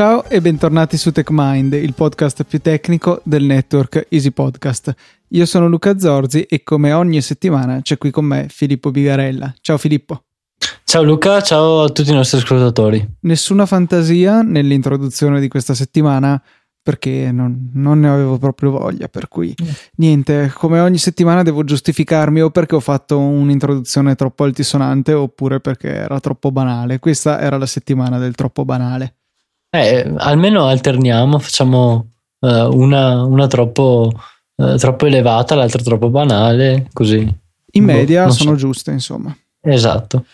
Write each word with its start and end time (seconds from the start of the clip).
Ciao 0.00 0.24
e 0.24 0.40
bentornati 0.40 0.96
su 0.96 1.12
TechMind, 1.12 1.74
il 1.74 1.92
podcast 1.92 2.44
più 2.44 2.58
tecnico 2.62 3.20
del 3.22 3.44
network 3.44 4.06
Easy 4.08 4.30
Podcast. 4.30 4.94
Io 5.28 5.44
sono 5.44 5.68
Luca 5.68 5.98
Zorzi 5.98 6.44
e 6.44 6.62
come 6.62 6.94
ogni 6.94 7.20
settimana 7.20 7.82
c'è 7.82 7.98
qui 7.98 8.10
con 8.10 8.24
me 8.24 8.46
Filippo 8.48 8.90
Bigarella. 8.90 9.52
Ciao 9.60 9.76
Filippo. 9.76 10.22
Ciao 10.84 11.02
Luca, 11.02 11.42
ciao 11.42 11.82
a 11.82 11.90
tutti 11.90 12.08
i 12.08 12.14
nostri 12.14 12.38
ascoltatori. 12.38 13.16
Nessuna 13.20 13.66
fantasia 13.66 14.40
nell'introduzione 14.40 15.38
di 15.38 15.48
questa 15.48 15.74
settimana 15.74 16.42
perché 16.82 17.30
non, 17.30 17.68
non, 17.74 18.00
ne 18.00 18.08
avevo 18.08 18.38
proprio 18.38 18.70
voglia, 18.70 19.06
per 19.08 19.28
cui 19.28 19.54
mm. 19.62 19.68
niente, 19.96 20.50
come 20.54 20.80
ogni 20.80 20.96
settimana 20.96 21.42
devo 21.42 21.62
giustificarmi 21.62 22.40
o 22.40 22.48
perché 22.48 22.74
ho 22.74 22.80
fatto 22.80 23.18
un'introduzione 23.18 24.14
troppo 24.14 24.44
altisonante 24.44 25.12
oppure 25.12 25.60
perché 25.60 25.94
era 25.94 26.20
troppo 26.20 26.50
banale. 26.50 27.00
Questa 27.00 27.38
era 27.38 27.58
la 27.58 27.66
settimana 27.66 28.16
del 28.16 28.34
troppo 28.34 28.64
banale. 28.64 29.16
Eh, 29.70 30.14
almeno 30.16 30.66
alterniamo, 30.66 31.38
facciamo 31.38 32.08
uh, 32.40 32.48
una, 32.48 33.22
una 33.22 33.46
troppo, 33.46 34.10
uh, 34.56 34.76
troppo, 34.76 35.06
elevata, 35.06 35.54
l'altra 35.54 35.82
troppo 35.82 36.10
banale, 36.10 36.88
così. 36.92 37.32
In 37.72 37.84
media 37.84 38.24
boh, 38.24 38.32
sono 38.32 38.50
so. 38.50 38.56
giuste, 38.56 38.90
insomma. 38.90 39.34
Esatto. 39.60 40.24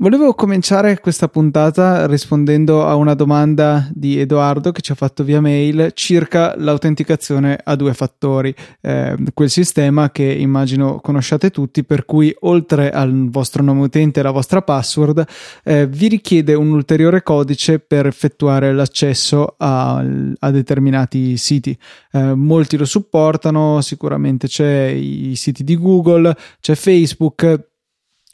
Volevo 0.00 0.32
cominciare 0.34 1.00
questa 1.00 1.26
puntata 1.26 2.06
rispondendo 2.06 2.86
a 2.86 2.94
una 2.94 3.14
domanda 3.14 3.88
di 3.92 4.20
Edoardo 4.20 4.70
che 4.70 4.80
ci 4.80 4.92
ha 4.92 4.94
fatto 4.94 5.24
via 5.24 5.40
mail 5.40 5.90
circa 5.92 6.54
l'autenticazione 6.56 7.58
a 7.60 7.74
due 7.74 7.92
fattori, 7.94 8.54
eh, 8.80 9.16
quel 9.34 9.50
sistema 9.50 10.12
che 10.12 10.22
immagino 10.22 11.00
conosciate 11.00 11.50
tutti, 11.50 11.82
per 11.82 12.04
cui 12.04 12.32
oltre 12.42 12.92
al 12.92 13.28
vostro 13.28 13.64
nome 13.64 13.80
utente 13.82 14.20
e 14.20 14.22
la 14.22 14.30
vostra 14.30 14.62
password 14.62 15.26
eh, 15.64 15.88
vi 15.88 16.06
richiede 16.06 16.54
un 16.54 16.70
ulteriore 16.70 17.24
codice 17.24 17.80
per 17.80 18.06
effettuare 18.06 18.72
l'accesso 18.72 19.56
a, 19.58 19.96
a 19.96 20.50
determinati 20.52 21.36
siti. 21.36 21.76
Eh, 22.12 22.34
molti 22.36 22.76
lo 22.76 22.84
supportano, 22.84 23.80
sicuramente 23.80 24.46
c'è 24.46 24.84
i 24.84 25.34
siti 25.34 25.64
di 25.64 25.76
Google, 25.76 26.36
c'è 26.60 26.76
Facebook 26.76 27.66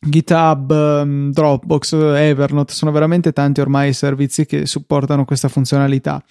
GitHub, 0.07 0.71
um, 0.71 1.33
Dropbox, 1.33 1.93
Evernote, 1.93 2.73
sono 2.73 2.91
veramente 2.91 3.33
tanti 3.33 3.61
ormai 3.61 3.91
i 3.91 3.93
servizi 3.93 4.47
che 4.47 4.67
supportano 4.67 5.25
questa 5.25 5.49
funzionalità 5.49 6.23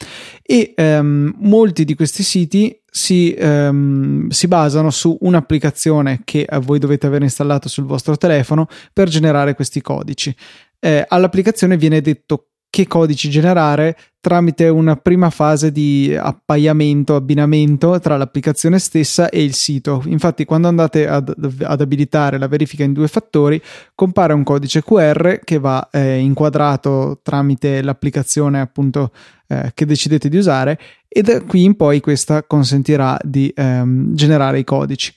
e 0.42 0.74
um, 0.78 1.34
molti 1.40 1.86
di 1.86 1.96
questi 1.96 2.24
siti 2.24 2.80
si, 2.90 3.36
um, 3.40 4.28
si, 4.30 4.48
basano 4.48 4.92
su 4.92 5.18
un'applicazione 5.22 6.22
che 6.24 6.48
voi 6.62 6.78
dovete 6.78 7.08
aver 7.08 7.24
installato 7.24 7.68
sul 7.68 7.86
vostro 7.86 8.16
telefono 8.18 8.68
per 8.94 9.10
generare 9.10 9.56
questi 9.56 9.82
codici. 9.82 10.36
Eh, 10.80 11.06
all'applicazione 11.08 11.78
viene 11.78 12.02
detto 12.02 12.50
che 12.74 12.88
codici 12.88 13.30
generare 13.30 13.96
tramite 14.20 14.68
una 14.68 14.96
prima 14.96 15.30
fase 15.30 15.72
di 15.72 16.18
appaiamento, 16.20 17.14
abbinamento 17.14 18.00
tra 18.00 18.18
l'applicazione 18.18 18.80
stessa 18.80 19.30
e 19.30 19.44
il 19.44 19.54
sito. 19.54 20.02
Infatti, 20.08 20.44
quando 20.44 20.70
andate 20.70 21.08
ad, 21.08 21.32
ad 21.62 21.82
abilitare 21.82 22.40
la 22.40 22.48
verifica 22.48 22.84
in 22.84 22.94
due 22.94 23.08
fattori, 23.08 23.62
compare 23.94 24.34
un 24.34 24.42
codice 24.42 24.82
QR 24.82 25.42
che 25.44 25.60
va 25.60 25.88
eh, 25.92 26.18
inquadrato 26.18 27.20
tramite 27.22 27.84
l'applicazione 27.84 28.60
appunto 28.60 29.12
eh, 29.50 29.70
che 29.76 29.86
decidete 29.86 30.28
di 30.28 30.38
usare 30.38 30.80
e 31.08 31.22
da 31.22 31.42
qui 31.42 31.66
in 31.66 31.76
poi 31.76 32.00
questa 32.00 32.42
consentirà 32.42 33.20
di 33.22 33.54
ehm, 33.56 34.16
generare 34.16 34.58
i 34.58 34.64
codici. 34.64 35.14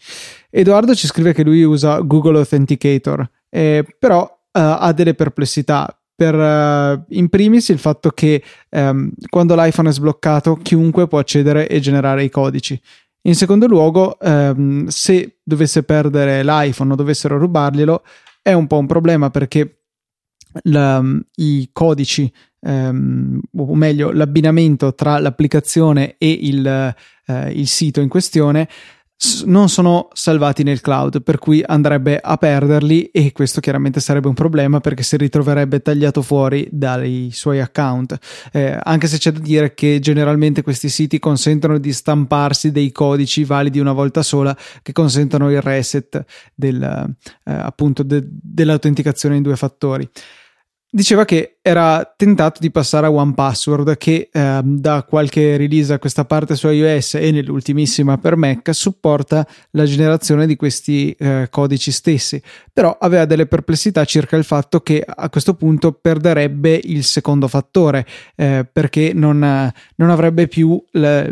Edoardo 0.51 0.95
ci 0.95 1.07
scrive 1.07 1.33
che 1.33 1.43
lui 1.43 1.63
usa 1.63 2.01
Google 2.01 2.37
Authenticator, 2.37 3.27
eh, 3.48 3.83
però 3.98 4.31
Uh, 4.57 4.73
ha 4.81 4.93
delle 4.95 5.13
perplessità 5.13 5.86
per 6.17 6.35
uh, 6.35 7.05
in 7.11 7.29
primis 7.29 7.69
il 7.69 7.79
fatto 7.79 8.11
che 8.11 8.43
um, 8.71 9.13
quando 9.29 9.55
l'iPhone 9.55 9.91
è 9.91 9.93
sbloccato 9.93 10.55
chiunque 10.57 11.07
può 11.07 11.19
accedere 11.19 11.69
e 11.69 11.79
generare 11.79 12.25
i 12.25 12.31
codici. 12.31 12.81
In 13.23 13.35
secondo 13.35 13.67
luogo, 13.67 14.17
um, 14.21 14.87
se 14.87 15.39
dovesse 15.43 15.83
perdere 15.83 16.43
l'iPhone 16.43 16.93
o 16.93 16.97
dovessero 16.97 17.37
rubarglielo, 17.39 18.03
è 18.41 18.53
un 18.53 18.67
po' 18.67 18.79
un 18.79 18.87
problema 18.87 19.31
perché 19.31 19.83
la, 20.63 21.05
i 21.35 21.69
codici, 21.73 22.33
um, 22.61 23.39
o 23.55 23.75
meglio 23.75 24.11
l'abbinamento 24.11 24.95
tra 24.95 25.19
l'applicazione 25.19 26.15
e 26.19 26.31
il, 26.31 26.95
uh, 27.27 27.48
il 27.48 27.67
sito 27.67 28.01
in 28.01 28.09
questione 28.09 28.69
non 29.47 29.69
sono 29.71 30.09
salvati 30.13 30.63
nel 30.63 30.81
cloud, 30.83 31.23
per 31.23 31.39
cui 31.39 31.63
andrebbe 31.65 32.19
a 32.19 32.37
perderli 32.37 33.05
e 33.05 33.33
questo 33.33 33.61
chiaramente 33.61 33.99
sarebbe 34.01 34.29
un 34.29 34.35
problema 34.35 34.81
perché 34.81 35.03
si 35.03 35.17
ritroverebbe 35.17 35.81
tagliato 35.81 36.21
fuori 36.21 36.69
dai 36.71 37.31
suoi 37.33 37.61
account. 37.61 38.19
Eh, 38.53 38.79
anche 38.83 39.07
se 39.07 39.17
c'è 39.17 39.33
da 39.33 39.39
dire 39.39 39.75
che 39.75 39.99
generalmente 40.01 40.63
questi 40.63 40.91
siti 40.91 41.19
consentono 41.19 41.79
di 41.79 41.93
stamparsi 41.93 42.71
dei 42.71 42.93
codici 42.93 43.45
validi 43.45 43.79
una 43.79 43.93
volta 43.93 44.23
sola 44.23 44.57
che 44.83 44.93
consentono 44.93 45.51
il 45.51 45.63
reset 45.63 46.23
del, 46.55 46.83
eh, 46.83 47.53
appunto 47.53 48.03
de- 48.03 48.27
dell'autenticazione 48.27 49.37
in 49.37 49.43
due 49.43 49.57
fattori 49.57 50.09
diceva 50.96 51.27
che 51.27 51.58
era 51.61 52.11
tentato 52.17 52.58
di 52.58 52.70
passare 52.70 53.07
a 53.07 53.11
One 53.11 53.34
Password 53.34 53.98
che 53.98 54.30
eh, 54.33 54.61
da 54.64 55.02
qualche 55.02 55.58
release 55.58 55.92
a 55.92 55.98
questa 55.98 56.24
parte 56.24 56.57
su 56.57 56.68
iOS 56.68 57.17
e 57.17 57.30
nell'ultimissima 57.33 58.17
per 58.17 58.36
Mac 58.36 58.74
supporta 58.74 59.46
la 59.73 59.85
generazione 59.85 60.46
di 60.46 60.56
questi 60.56 61.11
eh, 61.12 61.48
codici 61.51 61.92
stessi. 61.92 62.40
Però 62.73 62.96
aveva 62.98 63.27
delle 63.27 63.45
perplessità 63.45 64.06
circa 64.06 64.36
il 64.36 64.45
fatto 64.45 64.80
che 64.80 65.05
a 65.06 65.29
questo 65.29 65.52
punto 65.52 65.92
perderebbe 65.92 66.80
il 66.83 67.05
secondo 67.05 67.46
fattore 67.46 68.06
eh, 68.35 68.67
perché 68.73 69.12
non, 69.12 69.70
non, 69.96 70.08
avrebbe 70.08 70.48
più 70.48 70.83
le, 70.92 71.30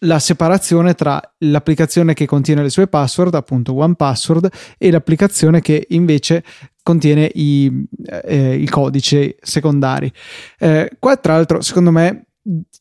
la 0.00 0.18
separazione 0.18 0.94
tra 0.94 1.20
l'applicazione 1.38 2.14
che 2.14 2.26
contiene 2.26 2.62
le 2.62 2.70
sue 2.70 2.86
password, 2.86 3.34
appunto 3.34 3.74
One 3.74 3.94
Password, 3.94 4.48
e 4.78 4.90
l'applicazione 4.90 5.60
che 5.60 5.86
invece 5.90 6.44
contiene 6.90 7.30
i, 7.34 7.86
eh, 8.24 8.54
i 8.54 8.68
codici 8.68 9.34
secondari. 9.40 10.12
Eh, 10.58 10.90
qua, 10.98 11.16
tra 11.16 11.34
l'altro, 11.34 11.60
secondo 11.60 11.92
me 11.92 12.26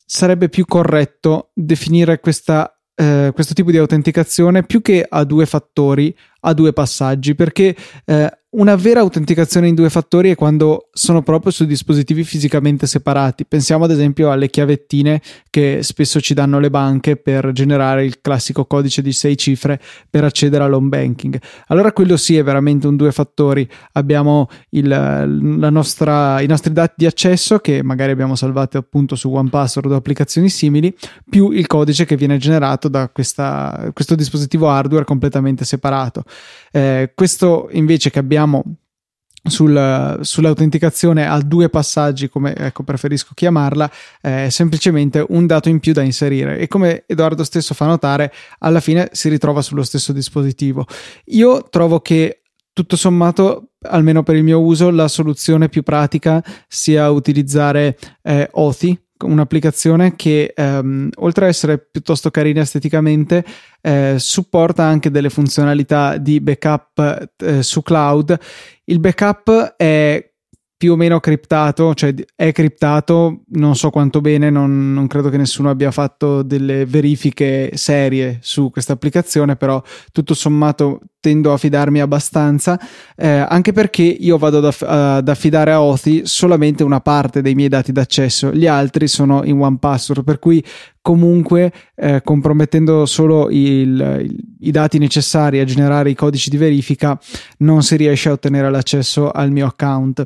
sarebbe 0.06 0.50
più 0.50 0.66
corretto 0.66 1.52
definire 1.54 2.20
questa, 2.20 2.76
eh, 2.96 3.32
questo 3.34 3.54
tipo 3.54 3.70
di 3.70 3.78
autenticazione 3.78 4.64
più 4.64 4.82
che 4.82 5.06
a 5.08 5.24
due 5.24 5.46
fattori, 5.46 6.16
a 6.42 6.54
due 6.54 6.74
passaggi, 6.74 7.36
perché 7.36 7.76
eh, 8.06 8.32
una 8.52 8.76
vera 8.76 9.02
autenticazione 9.02 9.68
in 9.68 9.76
due 9.76 9.92
fattori 9.92 10.32
è 10.32 10.36
quando 10.36 10.90
sono 10.92 11.22
proprio 11.22 11.52
su 11.52 11.66
dispositivi 11.66 12.24
fisicamente 12.24 12.88
separati. 12.88 13.46
Pensiamo 13.46 13.84
ad 13.84 13.92
esempio 13.92 14.32
alle 14.32 14.50
chiavettine 14.50 15.22
che 15.52 15.84
spesso 15.84 16.20
ci 16.20 16.34
danno 16.34 16.60
le 16.60 16.72
banche 16.72 17.16
per 17.16 17.52
generare 17.52 18.06
il 18.06 18.22
classico 18.22 18.66
codice 18.66 19.04
di 19.04 19.12
sei 19.12 19.38
cifre 19.38 19.80
per 20.10 20.24
accedere 20.24 20.64
all'home 20.64 20.88
banking. 20.88 21.40
Allora 21.68 21.92
quello 21.92 22.18
sì 22.18 22.38
è 22.38 22.44
veramente 22.44 22.88
un 22.88 22.96
due 22.96 23.12
fattori. 23.12 23.70
Abbiamo 23.92 24.50
il, 24.70 24.88
nostra, 25.28 26.42
i 26.42 26.48
nostri 26.48 26.74
dati 26.74 26.96
di 26.98 27.06
accesso 27.06 27.60
che 27.60 27.84
magari 27.84 28.12
abbiamo 28.12 28.34
salvati 28.34 28.78
appunto 28.78 29.16
su 29.16 29.32
OnePassword 29.32 29.92
o 29.92 29.96
applicazioni 29.96 30.50
simili, 30.50 30.92
più 31.30 31.52
il 31.52 31.68
codice 31.68 32.06
che 32.06 32.16
viene 32.16 32.40
generato 32.40 32.88
da 32.88 33.10
questa, 33.10 33.92
questo 33.94 34.16
dispositivo 34.16 34.72
hardware 34.72 35.06
completamente 35.06 35.66
separato. 35.66 36.24
Eh, 36.72 37.12
questo 37.16 37.70
invece 37.72 38.10
che 38.10 38.20
abbiamo 38.20 38.64
sul, 39.44 40.20
sull'autenticazione 40.22 41.28
a 41.28 41.40
due 41.40 41.70
passaggi, 41.70 42.30
come 42.30 42.56
ecco, 42.56 42.84
preferisco 42.84 43.32
chiamarla, 43.34 43.90
è 44.22 44.48
semplicemente 44.50 45.26
un 45.30 45.46
dato 45.46 45.70
in 45.70 45.80
più 45.80 45.94
da 45.94 46.02
inserire 46.02 46.58
e 46.58 46.68
come 46.68 47.04
Edoardo 47.08 47.44
stesso 47.44 47.74
fa 47.74 47.86
notare, 47.86 48.32
alla 48.60 48.80
fine 48.80 49.10
si 49.12 49.30
ritrova 49.30 49.62
sullo 49.62 49.84
stesso 49.84 50.12
dispositivo. 50.12 50.86
Io 51.26 51.64
trovo 51.70 52.00
che 52.00 52.42
tutto 52.74 52.96
sommato, 52.96 53.72
almeno 53.82 54.24
per 54.24 54.36
il 54.36 54.44
mio 54.44 54.62
uso, 54.62 54.90
la 54.90 55.08
soluzione 55.08 55.70
più 55.70 55.84
pratica 55.84 56.44
sia 56.68 57.10
utilizzare 57.10 57.98
eh, 58.22 58.50
Authy 58.54 58.98
un'applicazione 59.24 60.16
che 60.16 60.54
ehm, 60.56 61.10
oltre 61.18 61.46
a 61.46 61.48
essere 61.50 61.78
piuttosto 61.78 62.32
carina 62.32 62.62
esteticamente 62.62 63.44
eh, 63.82 64.16
supporta 64.18 64.84
anche 64.84 65.12
delle 65.12 65.30
funzionalità 65.30 66.18
di 66.18 66.40
backup 66.40 67.32
eh, 67.38 67.64
su 67.64 67.82
cloud. 67.82 68.38
Il 68.86 69.00
backup 69.00 69.76
è 69.76 70.29
più 70.80 70.94
o 70.94 70.96
meno 70.96 71.20
criptato, 71.20 71.94
cioè 71.94 72.16
è 72.38 72.54
criptato, 72.54 73.42
non 73.48 73.76
so 73.76 73.90
quanto 73.90 74.22
bene, 74.22 74.50
non, 74.50 74.94
non, 74.94 75.08
credo 75.08 75.28
che 75.28 75.36
nessuno 75.36 75.70
abbia 75.70 75.92
fatto 75.92 76.42
delle 76.42 76.86
verifiche 76.86 77.72
serie 77.76 78.38
su 78.40 78.72
questa 78.72 78.94
applicazione, 78.94 79.58
però 79.58 79.84
tutto 80.14 80.34
sommato 80.34 81.02
tendo 81.20 81.52
a 81.52 81.58
fidarmi 81.58 82.00
abbastanza, 82.00 82.80
eh, 83.18 83.28
anche 83.28 83.74
perché 83.74 84.04
io 84.04 84.38
vado 84.38 84.60
ad, 84.60 84.66
aff- 84.68 84.86
ad, 84.88 85.28
affidare 85.28 85.72
a 85.72 85.76
Authy 85.76 86.26
solamente 86.26 86.82
una 86.86 87.02
parte 87.02 87.42
dei 87.42 87.56
miei 87.56 87.68
dati 87.68 87.92
d'accesso, 87.92 88.54
gli 88.54 88.66
altri 88.66 89.10
sono 89.10 89.44
in 89.44 89.60
OnePassword, 89.60 90.24
per 90.24 90.40
cui 90.40 90.64
comunque 91.02 91.74
eh, 91.94 92.22
compromettendo 92.24 93.06
solo 93.06 93.50
il, 93.50 94.00
il, 94.22 94.46
i 94.62 94.72
dati 94.72 94.98
necessari 94.98 95.60
a 95.60 95.66
generare 95.66 96.10
i 96.10 96.16
codici 96.16 96.50
di 96.50 96.56
verifica 96.56 97.20
non 97.58 97.84
si 97.84 97.98
riesce 97.98 98.30
a 98.30 98.32
ottenere 98.32 98.70
l'accesso 98.70 99.30
al 99.30 99.52
mio 99.52 99.66
account 99.66 100.26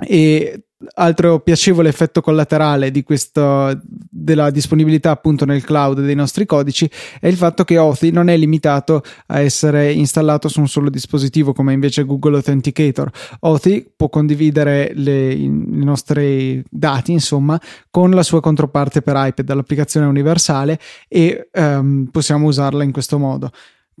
e 0.00 0.62
altro 0.94 1.40
piacevole 1.40 1.88
effetto 1.88 2.20
collaterale 2.20 2.90
di 2.90 3.02
questo, 3.02 3.80
della 3.82 4.50
disponibilità 4.50 5.10
appunto 5.10 5.44
nel 5.44 5.64
cloud 5.64 6.00
dei 6.00 6.14
nostri 6.14 6.46
codici 6.46 6.88
è 7.20 7.26
il 7.26 7.36
fatto 7.36 7.64
che 7.64 7.76
Authy 7.76 8.10
non 8.10 8.28
è 8.28 8.36
limitato 8.36 9.02
a 9.26 9.40
essere 9.40 9.92
installato 9.92 10.48
su 10.48 10.60
un 10.60 10.68
solo 10.68 10.88
dispositivo 10.88 11.52
come 11.52 11.72
invece 11.72 12.04
Google 12.04 12.36
Authenticator. 12.36 13.10
Authy 13.40 13.92
può 13.96 14.08
condividere 14.08 14.92
le, 14.94 15.32
i 15.32 15.48
nostri 15.48 16.62
dati 16.70 17.12
insomma 17.12 17.60
con 17.90 18.10
la 18.10 18.22
sua 18.22 18.40
controparte 18.40 19.02
per 19.02 19.14
iPad, 19.16 19.52
l'applicazione 19.52 20.06
universale 20.06 20.78
e 21.08 21.48
um, 21.54 22.08
possiamo 22.10 22.46
usarla 22.46 22.84
in 22.84 22.92
questo 22.92 23.18
modo. 23.18 23.50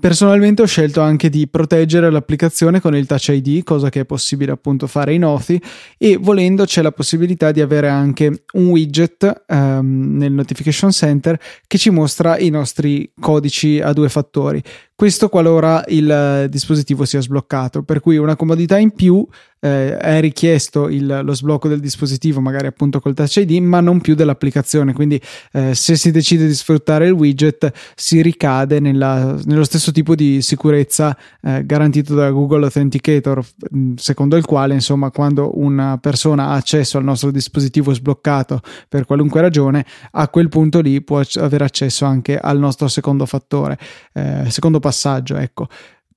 Personalmente 0.00 0.62
ho 0.62 0.66
scelto 0.66 1.00
anche 1.00 1.28
di 1.28 1.48
proteggere 1.48 2.08
l'applicazione 2.08 2.80
con 2.80 2.94
il 2.94 3.04
Touch 3.04 3.28
ID, 3.30 3.64
cosa 3.64 3.88
che 3.88 4.00
è 4.00 4.04
possibile 4.04 4.52
appunto 4.52 4.86
fare 4.86 5.12
in 5.12 5.24
Authy 5.24 5.60
e 5.96 6.16
volendo 6.16 6.64
c'è 6.64 6.82
la 6.82 6.92
possibilità 6.92 7.50
di 7.50 7.60
avere 7.60 7.88
anche 7.88 8.44
un 8.52 8.66
widget 8.68 9.44
um, 9.48 10.16
nel 10.16 10.30
Notification 10.30 10.92
Center 10.92 11.36
che 11.66 11.78
ci 11.78 11.90
mostra 11.90 12.38
i 12.38 12.48
nostri 12.48 13.10
codici 13.18 13.80
a 13.80 13.92
due 13.92 14.08
fattori. 14.08 14.62
Questo 14.94 15.28
qualora 15.28 15.84
il 15.88 16.46
dispositivo 16.48 17.04
sia 17.04 17.20
sbloccato, 17.20 17.82
per 17.82 17.98
cui 18.00 18.18
una 18.18 18.36
comodità 18.36 18.78
in 18.78 18.92
più 18.92 19.26
eh, 19.60 19.96
è 19.96 20.20
richiesto 20.20 20.88
il, 20.88 21.20
lo 21.22 21.34
sblocco 21.34 21.68
del 21.68 21.80
dispositivo, 21.80 22.40
magari 22.40 22.66
appunto 22.66 23.00
col 23.00 23.14
Touch 23.14 23.36
ID, 23.36 23.62
ma 23.62 23.80
non 23.80 24.00
più 24.00 24.14
dell'applicazione. 24.14 24.92
Quindi, 24.92 25.20
eh, 25.52 25.74
se 25.74 25.96
si 25.96 26.10
decide 26.10 26.46
di 26.46 26.54
sfruttare 26.54 27.06
il 27.06 27.12
widget, 27.12 27.72
si 27.94 28.22
ricade 28.22 28.80
nella, 28.80 29.36
nello 29.44 29.64
stesso 29.64 29.92
tipo 29.92 30.14
di 30.14 30.42
sicurezza 30.42 31.16
eh, 31.42 31.64
garantito 31.64 32.14
da 32.14 32.30
Google 32.30 32.64
Authenticator, 32.64 33.44
mm, 33.74 33.94
secondo 33.96 34.36
il 34.36 34.44
quale, 34.44 34.74
insomma, 34.74 35.10
quando 35.10 35.58
una 35.58 35.98
persona 35.98 36.48
ha 36.48 36.54
accesso 36.54 36.98
al 36.98 37.04
nostro 37.04 37.30
dispositivo 37.30 37.92
sbloccato 37.92 38.60
per 38.88 39.06
qualunque 39.06 39.40
ragione, 39.40 39.84
a 40.12 40.28
quel 40.28 40.48
punto 40.48 40.80
lì 40.80 41.02
può 41.02 41.20
avere 41.36 41.64
accesso 41.64 42.04
anche 42.04 42.38
al 42.38 42.58
nostro 42.58 42.88
secondo 42.88 43.26
fattore, 43.26 43.78
eh, 44.12 44.44
secondo 44.48 44.78
passaggio, 44.78 45.36
ecco. 45.36 45.68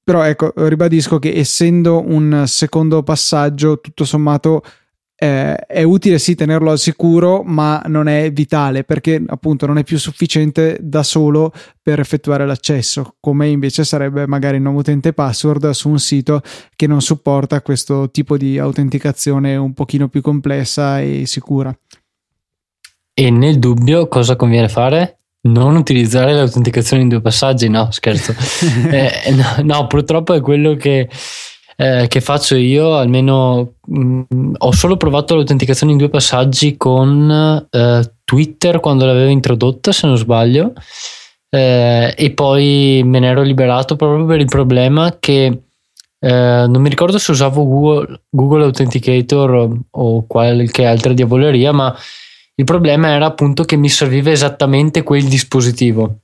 Però 0.04 0.24
ecco, 0.24 0.52
ribadisco 0.56 1.20
che 1.20 1.34
essendo 1.36 2.04
un 2.06 2.44
secondo 2.48 3.04
passaggio, 3.04 3.80
tutto 3.80 4.04
sommato 4.04 4.64
eh, 5.24 5.56
è 5.56 5.84
utile 5.84 6.18
sì 6.18 6.34
tenerlo 6.34 6.72
al 6.72 6.80
sicuro, 6.80 7.44
ma 7.44 7.80
non 7.86 8.08
è 8.08 8.32
vitale 8.32 8.84
perché 8.84 9.22
appunto 9.28 9.68
non 9.68 9.78
è 9.78 9.84
più 9.84 10.00
sufficiente 10.00 10.80
da 10.82 11.04
solo 11.04 11.54
per 11.80 12.00
effettuare 12.00 12.48
l'accesso, 12.48 13.18
come 13.20 13.48
invece 13.48 13.84
sarebbe 13.84 14.26
magari 14.26 14.58
un 14.58 14.64
nuovo 14.64 14.80
utente 14.80 15.14
password 15.14 15.70
su 15.70 15.90
un 15.90 16.00
sito 16.00 16.42
che 16.76 16.88
non 16.88 17.02
supporta 17.02 17.62
questo 17.62 18.10
tipo 18.10 18.36
di 18.36 18.58
autenticazione 18.58 19.56
un 19.56 19.74
pochino 19.76 20.08
più 20.08 20.22
complessa 20.22 21.00
e 21.00 21.28
sicura. 21.28 21.72
E 23.14 23.30
nel 23.30 23.60
dubbio 23.60 24.08
cosa 24.08 24.36
conviene 24.36 24.70
fare? 24.70 25.20
Non 25.44 25.76
utilizzare 25.76 26.34
l'autenticazione 26.34 27.04
in 27.04 27.10
due 27.10 27.22
passaggi, 27.22 27.68
no, 27.70 27.90
scherzo. 27.92 28.34
eh, 28.92 29.32
no, 29.32 29.64
no, 29.64 29.88
purtroppo 29.88 30.34
è 30.34 30.42
quello 30.42 30.76
che, 30.76 31.10
eh, 31.78 32.06
che 32.08 32.22
faccio 32.22 32.56
io, 32.56 32.96
almeno 32.96 33.76
mh, 33.86 34.22
mm, 34.34 34.54
ho 34.58 34.72
solo 34.72 34.98
provato 34.98 35.36
l'autenticazione 35.36 35.94
in 35.94 35.98
due 35.98 36.10
passaggi 36.10 36.78
con 36.78 37.68
eh, 37.70 38.14
Twitter 38.24 38.80
quando 38.80 39.06
l'avevo 39.06 39.30
introdotta, 39.30 39.92
se 39.92 40.08
non 40.08 40.18
sbaglio, 40.18 40.74
eh, 41.50 42.14
e 42.16 42.32
poi 42.32 43.02
me 43.04 43.20
ne 43.20 43.28
ero 43.28 43.42
liberato 43.42 43.96
proprio 43.96 44.26
per 44.26 44.40
il 44.40 44.46
problema 44.46 45.18
che 45.20 45.64
eh, 46.24 46.66
non 46.68 46.82
mi 46.82 46.90
ricordo 46.90 47.18
se 47.18 47.32
usavo 47.32 47.66
Google, 47.66 48.22
Google 48.30 48.66
Authenticator 48.66 49.70
o 49.90 50.26
qualche 50.28 50.86
altra 50.86 51.14
diavoleria, 51.14 51.72
ma 51.72 51.96
il 52.62 52.68
problema 52.68 53.10
era 53.10 53.26
appunto 53.26 53.64
che 53.64 53.76
mi 53.76 53.90
serviva 53.90 54.30
esattamente 54.30 55.02
quel 55.02 55.24
dispositivo. 55.24 56.20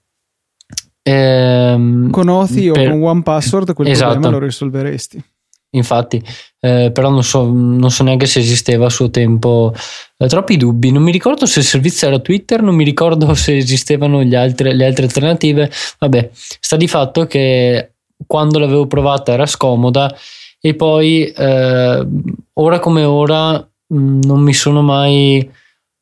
Ehm, 1.01 2.11
con 2.11 2.29
Authy 2.29 2.71
per... 2.71 2.87
o 2.87 2.91
con 2.91 3.03
OnePassword 3.03 3.73
quel 3.73 3.87
esatto. 3.87 4.11
problema 4.11 4.37
lo 4.37 4.43
risolveresti. 4.45 5.23
Infatti, 5.71 6.23
eh, 6.59 6.91
però 6.93 7.09
non 7.09 7.23
so, 7.23 7.51
non 7.51 7.89
so, 7.89 8.03
neanche 8.03 8.27
se 8.27 8.39
esisteva 8.39 8.85
a 8.85 8.91
suo 8.91 9.09
tempo. 9.09 9.73
Eh, 10.15 10.27
troppi 10.27 10.57
dubbi. 10.57 10.91
Non 10.91 11.01
mi 11.01 11.11
ricordo 11.11 11.47
se 11.47 11.59
il 11.59 11.65
servizio 11.65 12.07
era 12.07 12.19
Twitter, 12.19 12.61
non 12.61 12.75
mi 12.75 12.83
ricordo 12.83 13.33
se 13.35 13.57
esistevano 13.57 14.19
altre, 14.19 14.75
le 14.75 14.85
altre 14.85 15.05
alternative. 15.05 15.71
Vabbè, 15.97 16.29
sta 16.31 16.75
di 16.75 16.87
fatto 16.87 17.25
che 17.25 17.93
quando 18.27 18.59
l'avevo 18.59 18.85
provata 18.85 19.33
era 19.33 19.47
scomoda 19.47 20.15
e 20.61 20.75
poi 20.75 21.25
eh, 21.25 22.07
ora 22.53 22.79
come 22.79 23.03
ora 23.03 23.53
mh, 23.57 23.97
mm, 23.97 24.21
non 24.21 24.41
mi 24.41 24.53
sono 24.53 24.83
mai 24.83 25.49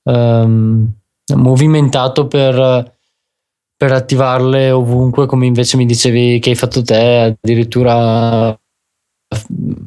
ehm, 0.05 0.93
movimentato 1.35 2.27
per, 2.27 2.95
per 3.75 3.91
attivarle 3.91 4.71
ovunque, 4.71 5.25
come 5.25 5.45
invece 5.45 5.75
mi 5.77 5.85
dicevi 5.85 6.39
che 6.39 6.51
hai 6.51 6.55
fatto 6.55 6.81
te, 6.81 7.37
addirittura 7.41 8.57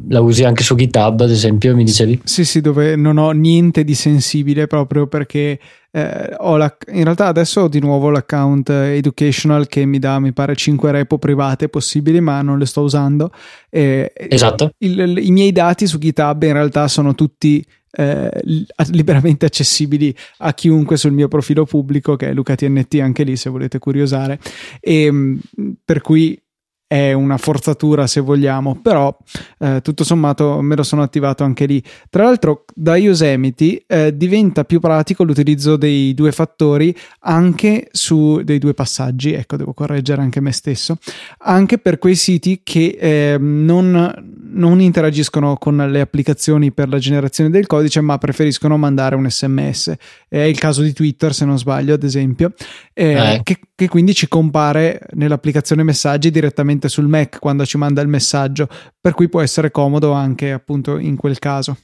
la 0.09 0.21
usi 0.21 0.45
anche 0.45 0.63
su 0.63 0.75
GitHub, 0.75 1.21
ad 1.21 1.31
esempio, 1.31 1.75
mi 1.75 1.85
dicevi? 1.85 2.21
Sì, 2.25 2.45
sì, 2.45 2.61
dove 2.61 2.97
non 2.97 3.19
ho 3.19 3.31
niente 3.31 3.85
di 3.85 3.95
sensibile 3.95 4.67
proprio 4.67 5.07
perché 5.07 5.59
eh, 5.91 6.35
ho 6.39 6.57
la, 6.57 6.75
in 6.93 7.05
realtà 7.05 7.27
adesso 7.27 7.63
ho 7.63 7.69
di 7.69 7.81
nuovo 7.81 8.11
l'account 8.11 8.69
educational 8.71 9.69
che 9.69 9.85
mi 9.85 9.99
dà, 9.99 10.19
mi 10.19 10.33
pare, 10.33 10.55
5 10.55 10.91
repo 10.91 11.19
private 11.19 11.69
possibili, 11.69 12.21
ma 12.21 12.43
non 12.43 12.59
le 12.59 12.67
sto 12.67 12.83
usando. 12.83 13.31
Eh, 13.71 14.13
esatto. 14.15 14.73
Il, 14.79 14.99
il, 14.99 15.19
I 15.19 15.31
miei 15.31 15.53
dati 15.53 15.87
su 15.87 15.99
GitHub 15.99 16.43
in 16.43 16.53
realtà 16.53 16.89
sono 16.89 17.15
tutti 17.15 17.65
eh, 17.91 18.43
liberamente 18.91 19.47
accessibili 19.47 20.15
a 20.39 20.53
chiunque 20.55 20.97
sul 20.97 21.13
mio 21.13 21.29
profilo 21.29 21.65
pubblico 21.65 22.17
che 22.17 22.29
è 22.29 22.35
LucaTNT 22.35 22.95
anche 23.01 23.23
lì 23.25 23.37
se 23.37 23.51
volete 23.51 23.79
curiosare. 23.79 24.39
E 24.81 25.05
ehm, 25.05 25.41
per 25.85 26.01
cui 26.01 26.41
è 26.89 27.13
una 27.13 27.37
forzatura 27.37 28.07
se 28.07 28.21
vogliamo, 28.21 28.81
però 28.83 29.15
eh, 29.59 29.81
tutto 29.83 30.05
sommato 30.05 30.63
me 30.63 30.75
lo 30.75 30.83
sono 30.83 31.03
attivato 31.03 31.45
anche 31.45 31.67
lì. 31.67 31.83
Tra 32.09 32.25
l'altro 32.25 32.65
da 32.75 32.97
Yosemite 32.97 33.85
eh, 33.87 34.17
diventa 34.17 34.65
più 34.65 34.81
pratico 34.81 35.23
l'utilizzo 35.23 35.77
dei 35.77 36.15
due 36.15 36.33
fattori 36.33 36.97
anche 37.21 37.89
su 37.93 38.41
dei 38.43 38.59
due 38.59 38.73
passaggi, 38.73 39.35
ecco 39.35 39.57
devo 39.57 39.75
correggere 39.75 40.23
anche 40.23 40.41
me 40.41 40.51
stesso, 40.51 40.97
anche 41.41 41.77
per 41.77 41.99
quei 41.99 42.17
siti 42.17 42.63
che 42.65 42.97
eh, 42.99 43.37
non, 43.39 44.15
non 44.53 44.81
interagiscono 44.81 45.59
con 45.59 45.77
le 45.77 46.01
applicazioni 46.01 46.73
per 46.73 46.89
la 46.89 46.99
generazione 46.99 47.51
del 47.51 47.67
codice, 47.67 48.01
ma 48.01 48.17
preferiscono 48.17 48.79
mandare 48.79 49.15
un 49.15 49.31
sms. 49.31 49.95
È 50.27 50.39
il 50.39 50.59
caso 50.59 50.81
di 50.81 50.95
Twitter, 50.95 51.35
se 51.35 51.45
non 51.45 51.59
sbaglio, 51.59 51.93
ad 51.93 52.03
esempio, 52.03 52.55
eh, 52.95 53.35
eh. 53.35 53.41
che, 53.43 53.59
che 53.79 53.87
quindi 53.87 54.13
ci 54.13 54.27
compare 54.27 54.99
nell'applicazione 55.13 55.85
messaggi 55.85 56.33
direttamente 56.33 56.89
sul 56.89 57.07
Mac 57.07 57.39
quando 57.39 57.65
ci 57.65 57.77
manda 57.77 58.03
il 58.03 58.09
messaggio, 58.09 58.67
per 59.01 59.15
cui 59.15 59.29
può 59.29 59.41
essere 59.41 59.71
comodo 59.71 60.11
anche 60.11 60.51
appunto 60.51 60.99
in 60.99 61.15
quel 61.15 61.39
caso. 61.39 61.77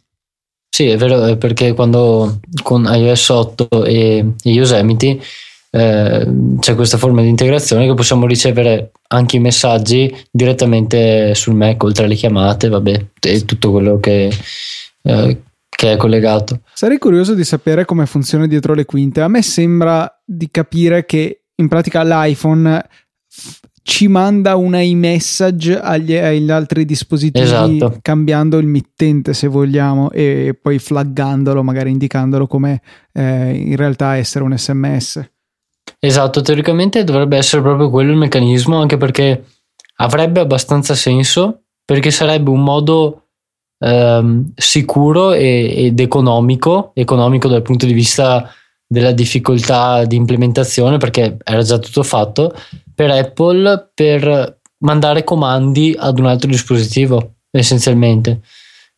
Sì, 0.69 0.89
è 0.89 0.97
vero, 0.97 1.37
perché 1.37 1.73
quando 1.73 2.41
con 2.65 2.91
iOS 2.93 3.29
8 3.29 3.85
e, 3.85 4.33
Yosemite 4.43 5.21
eh, 5.71 6.29
c'è 6.59 6.75
questa 6.75 6.99
forma 6.99 7.23
di 7.23 7.29
integrazione 7.29 7.87
che 7.87 7.95
possiamo 7.95 8.27
ricevere 8.27 8.91
anche 9.11 9.37
i 9.37 9.41
messaggi 9.41 10.13
direttamente 10.33 11.33
sul 11.37 11.55
Mac, 11.55 11.81
oltre 11.85 12.07
alle 12.07 12.17
chiamate, 12.17 12.69
vabbè, 12.71 13.07
e 13.21 13.45
tutto 13.45 13.71
quello 13.71 14.01
che, 14.01 14.33
eh, 15.03 15.43
che 15.69 15.93
è 15.93 15.97
collegato. 15.97 16.63
Sarei 16.73 16.99
curioso 16.99 17.35
di 17.35 17.45
sapere 17.45 17.85
come 17.85 18.05
funziona 18.07 18.49
dietro 18.49 18.75
le 18.75 18.85
quinte. 18.85 19.21
A 19.21 19.29
me 19.29 19.43
sembra 19.43 20.13
di 20.25 20.49
capire 20.51 21.07
che 21.07 21.39
in 21.57 21.69
pratica 21.69 22.03
l'iPhone 22.03 22.89
ci 23.87 24.09
manda 24.09 24.57
un 24.57 24.75
iMessage 24.75 25.79
agli, 25.79 26.15
agli 26.15 26.51
altri 26.51 26.87
dispositivi 26.87 27.45
esatto. 27.45 27.99
cambiando 28.01 28.57
il 28.57 28.67
mittente 28.67 29.35
se 29.35 29.47
vogliamo 29.47 30.11
e 30.11 30.59
poi 30.61 30.79
flaggandolo, 30.79 31.63
magari 31.63 31.91
indicandolo 31.91 32.47
come 32.47 32.81
eh, 33.13 33.55
in 33.55 33.77
realtà 33.77 34.17
essere 34.17 34.43
un 34.43 34.57
sms. 34.57 35.31
Esatto, 35.99 36.41
teoricamente 36.41 37.05
dovrebbe 37.05 37.37
essere 37.37 37.61
proprio 37.61 37.91
quello 37.91 38.13
il 38.13 38.17
meccanismo, 38.17 38.81
anche 38.81 38.97
perché 38.97 39.45
avrebbe 39.97 40.41
abbastanza 40.41 40.95
senso, 40.95 41.65
perché 41.85 42.11
sarebbe 42.11 42.49
un 42.49 42.63
modo 42.63 43.27
ehm, 43.79 44.53
sicuro 44.55 45.35
e, 45.35 45.87
ed 45.87 46.01
economico, 46.01 46.93
economico 46.95 47.49
dal 47.49 47.63
punto 47.63 47.85
di 47.85 47.93
vista 47.93 48.51
della 48.95 49.13
difficoltà 49.13 50.05
di 50.07 50.17
implementazione, 50.17 50.97
perché 50.97 51.37
era 51.45 51.63
già 51.63 51.79
tutto 51.79 52.03
fatto, 52.03 52.55
per 52.95 53.11
Apple 53.11 53.91
per 53.93 54.61
mandare 54.79 55.25
comandi 55.25 55.95
ad 55.99 56.19
un 56.19 56.27
altro 56.27 56.49
dispositivo, 56.49 57.35
essenzialmente. 57.51 58.41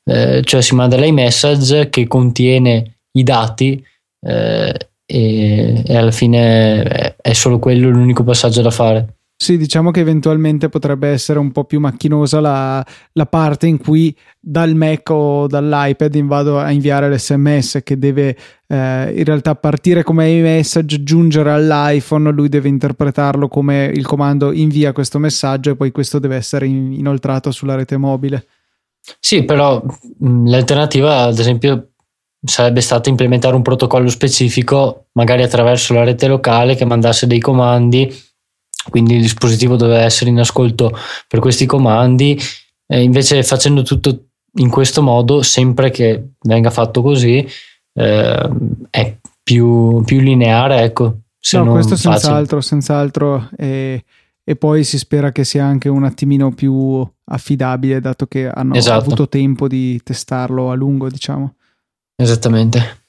Eh, 0.04 0.42
cioè 0.44 0.62
si 0.62 0.76
manda 0.76 0.96
l'iMessage 0.96 1.88
che 1.88 2.06
contiene 2.06 2.98
i 3.12 3.24
dati 3.24 3.84
eh, 4.24 4.90
e, 5.04 5.82
e, 5.84 5.96
alla 5.96 6.12
fine 6.12 6.82
è, 6.82 7.16
è, 7.20 7.32
solo 7.32 7.58
quello 7.58 7.88
l'unico 7.88 8.22
passaggio 8.22 8.62
da 8.62 8.70
fare. 8.70 9.15
Sì, 9.38 9.58
diciamo 9.58 9.90
che 9.90 10.00
eventualmente 10.00 10.70
potrebbe 10.70 11.08
essere 11.08 11.38
un 11.38 11.52
po' 11.52 11.64
più 11.64 11.78
macchinosa 11.78 12.40
la, 12.40 12.84
la, 13.12 13.26
parte 13.26 13.66
in 13.66 13.76
cui 13.76 14.16
dal 14.40 14.74
Mac 14.74 15.10
o 15.10 15.46
dall'iPad 15.46 16.22
vado 16.22 16.58
a 16.58 16.70
inviare 16.70 17.14
l'SMS 17.14 17.80
che 17.84 17.98
deve 17.98 18.34
eh, 18.66 19.12
in 19.14 19.24
realtà 19.24 19.54
partire 19.54 20.02
come 20.02 20.30
iMessage, 20.30 21.02
giungere 21.02 21.50
all'iPhone, 21.52 22.32
lui 22.32 22.48
deve 22.48 22.68
interpretarlo 22.68 23.46
come 23.46 23.92
il 23.94 24.06
comando 24.06 24.52
invia 24.52 24.92
questo 24.92 25.18
messaggio 25.18 25.70
e 25.70 25.76
poi 25.76 25.92
questo 25.92 26.18
deve 26.18 26.36
essere 26.36 26.64
in, 26.64 26.94
inoltrato 26.94 27.50
sulla 27.50 27.74
rete 27.74 27.98
mobile. 27.98 28.46
Sì, 29.20 29.44
però 29.44 29.82
mh, 29.82 30.48
l'alternativa 30.48 31.24
ad 31.24 31.38
esempio 31.38 31.90
sarebbe 32.42 32.80
stata 32.80 33.10
implementare 33.10 33.54
un 33.54 33.62
protocollo 33.62 34.08
specifico, 34.08 35.08
magari 35.12 35.42
attraverso 35.42 35.92
la 35.92 36.04
rete 36.04 36.26
locale 36.26 36.74
che 36.74 36.86
mandasse 36.86 37.26
dei 37.26 37.40
comandi 37.40 38.25
quindi 38.90 39.14
il 39.16 39.22
dispositivo 39.22 39.76
deve 39.76 39.98
essere 39.98 40.30
in 40.30 40.38
ascolto 40.38 40.96
per 41.28 41.40
questi 41.40 41.66
comandi, 41.66 42.38
e 42.86 43.02
invece 43.02 43.42
facendo 43.42 43.82
tutto 43.82 44.26
in 44.58 44.70
questo 44.70 45.02
modo, 45.02 45.42
sempre 45.42 45.90
che 45.90 46.30
venga 46.40 46.70
fatto 46.70 47.02
così, 47.02 47.46
eh, 47.94 48.50
è 48.90 49.18
più, 49.42 50.02
più, 50.04 50.20
lineare, 50.20 50.82
ecco. 50.82 51.20
Se 51.38 51.58
no, 51.58 51.72
questo 51.72 51.96
senz'altro, 51.96 52.60
senz'altro. 52.60 53.48
E, 53.56 54.04
e, 54.42 54.56
poi 54.56 54.84
si 54.84 54.98
spera 54.98 55.32
che 55.32 55.44
sia 55.44 55.64
anche 55.64 55.88
un 55.88 56.04
attimino 56.04 56.52
più 56.52 57.06
affidabile, 57.24 58.00
dato 58.00 58.26
che 58.26 58.48
hanno 58.48 58.74
esatto. 58.74 59.04
avuto 59.04 59.28
tempo 59.28 59.68
di 59.68 60.00
testarlo 60.02 60.70
a 60.70 60.74
lungo, 60.74 61.08
diciamo. 61.08 61.54
Esattamente. 62.16 63.04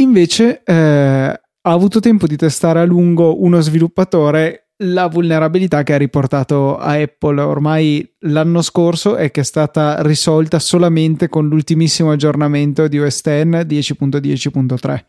Invece 0.00 0.62
eh, 0.64 0.74
ha 0.74 1.72
avuto 1.72 2.00
tempo 2.00 2.26
di 2.26 2.36
testare 2.36 2.80
a 2.80 2.84
lungo 2.84 3.42
uno 3.42 3.60
sviluppatore 3.60 4.67
la 4.82 5.08
vulnerabilità 5.08 5.82
che 5.82 5.94
ha 5.94 5.96
riportato 5.96 6.76
a 6.76 6.92
Apple 6.92 7.40
ormai 7.40 8.08
l'anno 8.20 8.62
scorso 8.62 9.16
è 9.16 9.30
che 9.30 9.40
è 9.40 9.44
stata 9.44 10.02
risolta 10.02 10.58
solamente 10.58 11.28
con 11.28 11.48
l'ultimissimo 11.48 12.12
aggiornamento 12.12 12.86
di 12.86 13.00
OS 13.00 13.18
X 13.18 13.24
10.10.3. 13.24 15.04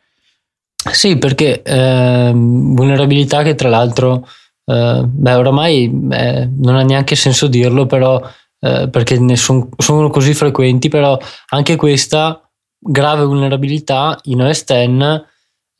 Sì, 0.91 1.17
perché 1.17 1.61
eh, 1.61 2.31
vulnerabilità 2.33 3.43
che 3.43 3.53
tra 3.53 3.69
l'altro, 3.69 4.27
eh, 4.65 5.03
beh, 5.05 5.33
oramai 5.33 5.83
eh, 6.11 6.49
non 6.51 6.75
ha 6.75 6.83
neanche 6.83 7.15
senso 7.15 7.47
dirlo, 7.47 7.85
però 7.85 8.21
eh, 8.61 8.89
perché 8.89 9.19
ne 9.19 9.35
son, 9.35 9.69
sono 9.77 10.09
così 10.09 10.33
frequenti, 10.33 10.89
però 10.89 11.17
anche 11.49 11.75
questa 11.75 12.41
grave 12.79 13.25
vulnerabilità 13.25 14.17
in 14.23 14.41
OS 14.41 14.63
X 14.63 14.71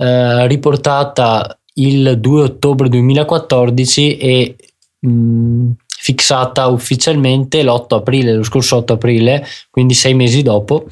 eh, 0.02 0.48
riportata 0.48 1.59
il 1.82 2.20
2 2.20 2.42
ottobre 2.42 2.90
2014 2.90 4.18
e 4.18 4.56
mh, 5.00 5.72
fissata 5.86 6.68
ufficialmente 6.68 7.64
l'8 7.64 7.96
aprile, 7.96 8.34
lo 8.34 8.44
scorso 8.44 8.78
8 8.78 8.94
aprile, 8.94 9.46
quindi 9.70 9.94
sei 9.94 10.14
mesi 10.14 10.42
dopo, 10.42 10.88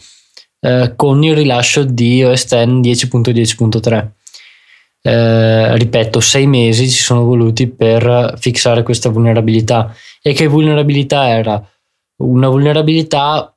eh, 0.60 0.94
con 0.96 1.24
il 1.24 1.36
rilascio 1.36 1.84
di 1.84 2.24
OS 2.24 2.48
X 2.48 2.54
10.10.3. 2.56 4.12
Eh, 5.02 5.78
ripeto, 5.78 6.20
sei 6.20 6.48
mesi 6.48 6.90
ci 6.90 7.02
sono 7.02 7.24
voluti 7.24 7.68
per 7.68 8.36
fissare 8.38 8.84
questa 8.84 9.10
vulnerabilità. 9.10 9.96
E 10.22 10.34
che 10.34 10.48
vulnerabilità 10.48 11.30
era? 11.30 11.66
Una 12.18 12.50
vulnerabilità 12.50 13.56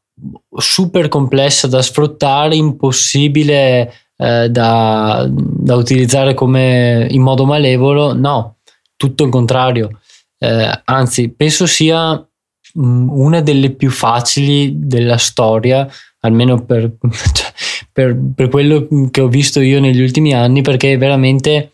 super 0.56 1.08
complessa 1.08 1.66
da 1.66 1.82
sfruttare, 1.82 2.54
impossibile 2.54 3.92
eh, 4.20 4.50
da, 4.50 5.26
da, 5.30 5.76
utilizzare 5.76 6.34
come 6.34 7.06
in 7.10 7.22
modo 7.22 7.46
malevolo, 7.46 8.12
no, 8.12 8.56
tutto 8.94 9.24
il 9.24 9.30
contrario. 9.30 10.00
Eh, 10.36 10.82
anzi, 10.84 11.30
penso 11.30 11.64
sia 11.66 12.12
mh, 12.12 12.86
mm, 12.86 13.08
una 13.10 13.40
delle 13.40 13.70
più 13.70 13.90
facili 13.90 14.74
della 14.76 15.16
storia, 15.16 15.88
almeno 16.20 16.62
per, 16.62 16.96
cioè, 17.32 17.52
per, 17.90 18.14
per, 18.34 18.50
quello 18.50 18.86
che 19.10 19.22
ho 19.22 19.28
visto 19.28 19.60
io 19.60 19.80
negli 19.80 20.02
ultimi 20.02 20.34
anni, 20.34 20.60
perché 20.60 20.98
veramente 20.98 21.72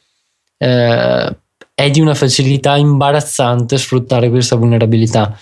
eh, 0.56 1.36
è 1.74 1.90
di 1.90 2.00
una 2.00 2.14
facilità 2.14 2.76
imbarazzante 2.76 3.76
sfruttare 3.76 4.30
questa 4.30 4.54
vulnerabilità. 4.54 5.36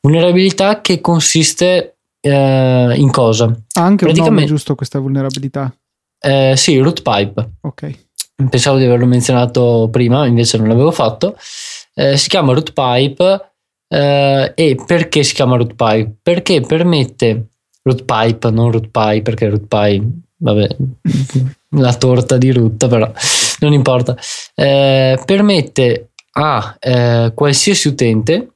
Vulnerabilità 0.00 0.80
che 0.80 1.00
consiste 1.00 1.98
eh, 2.20 2.94
in 2.96 3.10
cosa? 3.12 3.44
Ha 3.74 3.82
anche 3.84 4.04
un 4.04 4.12
nome 4.16 4.46
giusto 4.46 4.74
questa 4.74 4.98
vulnerabilità. 4.98 5.72
Eh, 6.24 6.56
sì, 6.56 6.78
Root 6.78 7.02
Pipe. 7.02 7.50
Ok. 7.60 7.98
Pensavo 8.48 8.78
di 8.78 8.84
averlo 8.84 9.06
menzionato 9.06 9.88
prima, 9.90 10.26
invece 10.26 10.56
non 10.56 10.68
l'avevo 10.68 10.90
fatto. 10.90 11.36
Eh, 11.94 12.16
si 12.16 12.28
chiama 12.28 12.52
Root 12.52 12.72
Pipe 12.72 13.52
eh, 13.88 14.52
e 14.54 14.76
perché 14.86 15.22
si 15.22 15.34
chiama 15.34 15.56
Root 15.56 15.74
Pipe? 15.74 16.16
Perché 16.22 16.60
permette 16.62 17.48
Root 17.82 18.04
Pipe, 18.04 18.50
non 18.50 18.72
Root 18.72 18.88
Pie, 18.88 19.22
perché 19.22 19.48
Root 19.50 19.66
Pie, 19.66 20.02
vabbè, 20.38 20.76
la 21.76 21.94
torta 21.94 22.38
di 22.38 22.50
root, 22.52 22.88
però 22.88 23.10
non 23.60 23.72
importa. 23.72 24.16
Eh, 24.54 25.20
permette 25.24 26.10
a 26.32 26.76
eh, 26.80 27.32
qualsiasi 27.34 27.88
utente 27.88 28.54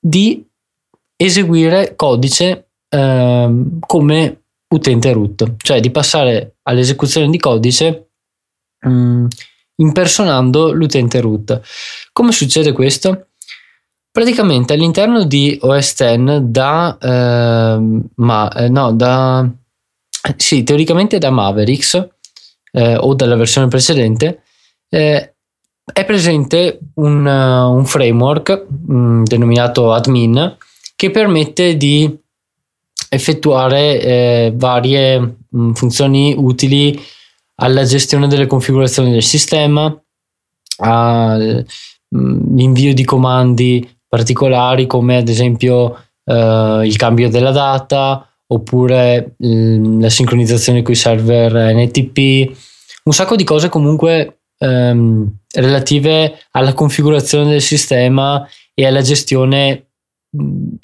di 0.00 0.44
eseguire 1.16 1.94
codice 1.94 2.68
ehm, 2.88 3.78
come 3.80 4.43
utente 4.74 5.12
root, 5.12 5.54
cioè 5.58 5.80
di 5.80 5.90
passare 5.90 6.56
all'esecuzione 6.62 7.30
di 7.30 7.38
codice 7.38 8.10
mh, 8.80 8.90
mm, 8.90 9.26
impersonando 9.76 10.72
l'utente 10.72 11.20
root. 11.20 11.60
Come 12.12 12.32
succede 12.32 12.72
questo? 12.72 13.28
Praticamente 14.10 14.74
all'interno 14.74 15.24
di 15.24 15.58
OS 15.60 15.94
X 15.94 16.38
da, 16.38 16.98
eh, 17.00 18.02
ma, 18.14 18.52
eh, 18.52 18.68
no, 18.68 18.92
da 18.92 19.48
sì, 20.36 20.62
teoricamente 20.62 21.18
da 21.18 21.30
Mavericks 21.30 22.08
eh, 22.72 22.96
o 22.96 23.14
dalla 23.14 23.36
versione 23.36 23.68
precedente 23.68 24.42
eh, 24.88 25.34
è 25.92 26.04
presente 26.04 26.78
un, 26.94 27.26
uh, 27.26 27.74
un 27.74 27.84
framework 27.84 28.66
mh, 28.68 28.94
mm, 28.94 29.22
denominato 29.24 29.92
admin 29.92 30.56
che 30.96 31.10
permette 31.10 31.76
di 31.76 32.18
effettuare 33.14 34.00
eh, 34.00 34.52
varie 34.54 35.18
mh, 35.18 35.36
mm, 35.56 35.72
funzioni 35.72 36.34
utili 36.36 37.00
alla 37.56 37.84
gestione 37.84 38.26
delle 38.26 38.46
configurazioni 38.46 39.12
del 39.12 39.22
sistema, 39.22 39.96
all'invio 40.78 41.64
mm, 42.90 42.94
di 42.94 43.04
comandi 43.04 43.88
particolari 44.08 44.86
come 44.86 45.16
ad 45.16 45.28
esempio 45.28 46.04
eh, 46.24 46.82
il 46.84 46.96
cambio 46.96 47.28
della 47.28 47.50
data 47.50 48.28
oppure 48.46 49.34
mh, 49.36 49.48
mm, 49.48 50.00
la 50.00 50.10
sincronizzazione 50.10 50.82
con 50.82 50.92
i 50.92 50.96
server 50.96 51.74
NTP, 51.74 52.56
un 53.04 53.12
sacco 53.12 53.36
di 53.36 53.44
cose 53.44 53.68
comunque 53.68 54.40
ehm, 54.58 55.36
relative 55.54 56.38
alla 56.52 56.72
configurazione 56.72 57.50
del 57.50 57.60
sistema 57.60 58.46
e 58.72 58.86
alla 58.86 59.02
gestione 59.02 59.86
mh, 60.30 60.74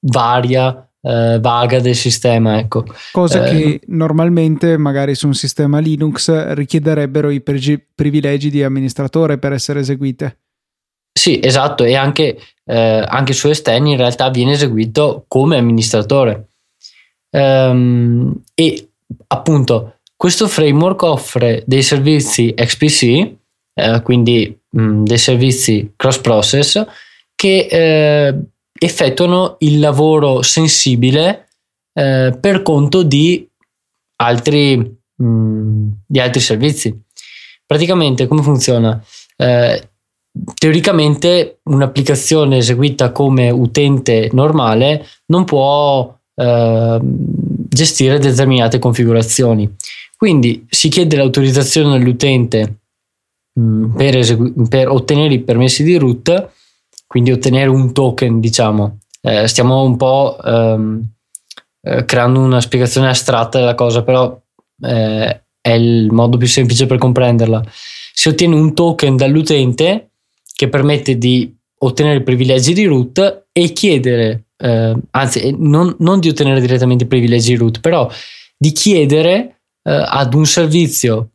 varia 0.00 0.85
eh, 1.06 1.38
vaga 1.40 1.78
del 1.78 1.94
sistema. 1.94 2.58
Ecco. 2.58 2.84
Cosa 3.12 3.46
eh, 3.46 3.50
che 3.50 3.80
normalmente 3.86 4.76
magari 4.76 5.14
su 5.14 5.26
un 5.26 5.34
sistema 5.34 5.78
Linux 5.78 6.52
richiederebbero 6.52 7.30
i 7.30 7.40
pregi- 7.40 7.82
privilegi 7.94 8.50
di 8.50 8.62
amministratore 8.62 9.38
per 9.38 9.52
essere 9.52 9.80
eseguite. 9.80 10.38
Sì, 11.16 11.40
esatto, 11.42 11.84
e 11.84 11.94
anche, 11.94 12.36
eh, 12.64 13.04
anche 13.06 13.32
su 13.32 13.48
esterni 13.48 13.92
in 13.92 13.96
realtà 13.96 14.28
viene 14.30 14.52
eseguito 14.52 15.24
come 15.28 15.56
amministratore. 15.56 16.48
Um, 17.30 18.32
e 18.54 18.88
appunto 19.28 19.98
questo 20.16 20.46
framework 20.46 21.02
offre 21.02 21.62
dei 21.66 21.82
servizi 21.82 22.54
XPC, 22.54 23.32
eh, 23.74 24.00
quindi 24.02 24.58
mh, 24.70 24.82
mm, 24.82 25.04
dei 25.04 25.18
servizi 25.18 25.92
cross 25.96 26.18
process, 26.18 26.84
che 27.34 27.66
eh, 27.70 28.34
effettuano 28.78 29.56
il 29.60 29.78
lavoro 29.78 30.42
sensibile 30.42 31.48
eh, 31.92 32.36
per 32.38 32.62
conto 32.62 33.02
di 33.02 33.48
altri, 34.16 34.76
mh, 34.76 35.24
mm, 35.24 35.88
di 36.06 36.20
altri 36.20 36.40
servizi. 36.40 37.02
Praticamente 37.64 38.26
come 38.26 38.42
funziona? 38.42 39.02
Eh, 39.36 39.88
teoricamente 40.54 41.60
un'applicazione 41.64 42.58
eseguita 42.58 43.10
come 43.10 43.50
utente 43.50 44.28
normale 44.32 45.06
non 45.26 45.44
può 45.44 46.14
eh, 46.34 46.98
gestire 47.02 48.18
determinate 48.18 48.78
configurazioni. 48.78 49.74
Quindi 50.16 50.66
si 50.68 50.88
chiede 50.88 51.16
l'autorizzazione 51.16 51.98
dell'utente 51.98 52.78
mh, 53.54 53.62
mm, 53.62 53.94
per, 53.96 54.16
esegu- 54.16 54.68
per 54.68 54.88
ottenere 54.88 55.34
i 55.34 55.40
permessi 55.40 55.82
di 55.82 55.96
root 55.96 56.50
quindi 57.06 57.32
ottenere 57.32 57.68
un 57.68 57.92
token, 57.92 58.40
diciamo. 58.40 58.98
Eh, 59.20 59.48
stiamo 59.48 59.82
un 59.82 59.96
po' 59.96 60.38
ehm, 60.42 61.04
eh, 61.82 62.04
creando 62.04 62.40
una 62.40 62.60
spiegazione 62.60 63.08
astratta 63.08 63.58
della 63.58 63.74
cosa, 63.74 64.02
però 64.02 64.38
eh, 64.82 65.40
è 65.60 65.70
il 65.70 66.10
modo 66.12 66.36
più 66.36 66.46
semplice 66.46 66.86
per 66.86 66.98
comprenderla. 66.98 67.62
Si 68.12 68.28
ottiene 68.28 68.54
un 68.54 68.74
token 68.74 69.16
dall'utente 69.16 70.10
che 70.54 70.68
permette 70.68 71.18
di 71.18 71.54
ottenere 71.78 72.22
privilegi 72.22 72.72
di 72.72 72.86
root 72.86 73.46
e 73.52 73.72
chiedere, 73.72 74.46
eh, 74.56 74.94
anzi 75.10 75.54
non, 75.58 75.94
non, 75.98 76.20
di 76.20 76.28
ottenere 76.28 76.60
direttamente 76.60 77.06
privilegi 77.06 77.50
di 77.52 77.56
root, 77.56 77.80
però 77.80 78.10
di 78.56 78.72
chiedere 78.72 79.60
eh, 79.82 80.04
ad 80.06 80.34
un 80.34 80.46
servizio, 80.46 81.30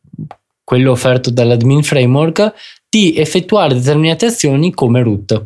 quello 0.64 0.92
offerto 0.92 1.30
dall'admin 1.30 1.84
framework, 1.84 2.54
di 2.90 3.16
effettuare 3.16 3.76
determinate 3.76 4.26
azioni 4.26 4.74
come 4.74 5.04
root. 5.04 5.46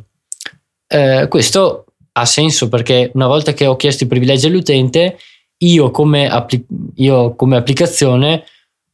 Eh, 0.96 1.28
questo 1.28 1.88
ha 2.14 2.26
senso 2.26 2.70
perché 2.70 3.12
una 3.16 3.28
volta 3.28 3.52
che 3.52 3.66
ho 3.66 3.76
chiesto 3.76 4.06
i 4.06 4.08
privilegi 4.08 4.48
all'utente, 4.48 5.18
io 5.58 5.92
come, 5.92 6.30
appli- 6.30 6.66
io 6.96 7.36
come 7.36 7.58
applicazione 7.58 8.46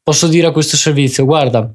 posso 0.02 0.28
dire 0.28 0.48
a 0.48 0.52
questo 0.52 0.78
servizio: 0.78 1.26
guarda, 1.26 1.72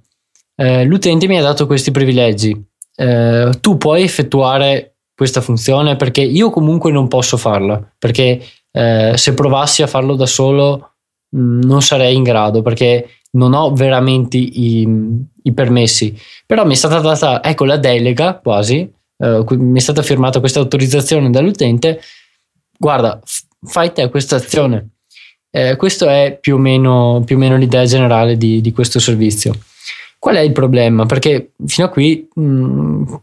eh, 0.57 0.85
l'utente 0.85 1.29
mi 1.29 1.39
ha 1.39 1.43
dato 1.43 1.67
questi 1.67 1.93
privilegi, 1.93 2.61
eh, 2.97 3.51
tu 3.61 3.77
puoi 3.77 4.03
effettuare 4.03 4.97
questa 5.15 5.41
funzione? 5.41 5.95
Perché 5.95 6.23
io 6.23 6.51
comunque 6.51 6.91
non 6.91 7.07
posso 7.07 7.37
farla 7.37 7.81
perché 7.97 8.43
eh, 8.73 9.13
se 9.15 9.35
provassi 9.35 9.83
a 9.83 9.87
farlo 9.87 10.17
da 10.17 10.27
solo 10.27 10.95
mh, 11.29 11.41
mm, 11.41 11.61
non 11.63 11.83
sarei 11.83 12.17
in 12.17 12.25
grado 12.25 12.63
perché 12.63 13.11
non 13.33 13.53
ho 13.53 13.73
veramente 13.73 14.39
i, 14.39 14.89
i, 15.43 15.53
permessi. 15.53 16.19
Però 16.47 16.67
mi 16.67 16.73
è 16.73 16.77
stata 16.77 16.99
data 16.99 17.43
ecco 17.45 17.65
la 17.65 17.77
delega 17.77 18.39
quasi 18.39 18.91
eh, 19.19 19.45
mi 19.57 19.79
è 19.79 19.83
stata 19.83 20.03
firmata 20.03 20.41
questa 20.41 20.61
autorizzazione 20.61 21.31
dall'utente 21.31 22.01
guarda 22.79 23.21
fai 23.63 23.93
te 23.93 24.09
questa 24.11 24.37
azione 24.37 24.91
eh, 25.51 25.77
questa 25.77 26.13
è 26.13 26.39
più 26.39 26.57
o, 26.57 26.59
meno, 26.59 27.23
più 27.25 27.37
o 27.37 27.39
meno 27.39 27.57
l'idea 27.57 27.85
generale 27.85 28.37
di, 28.37 28.61
di 28.61 28.73
questo 28.73 28.99
servizio 28.99 29.55
Qual 30.19 30.35
è 30.35 30.41
il 30.41 30.53
problema? 30.53 31.07
Perché 31.07 31.53
fino 31.67 31.87
a 31.87 31.91
qui 31.91 32.29
mh, 32.35 33.15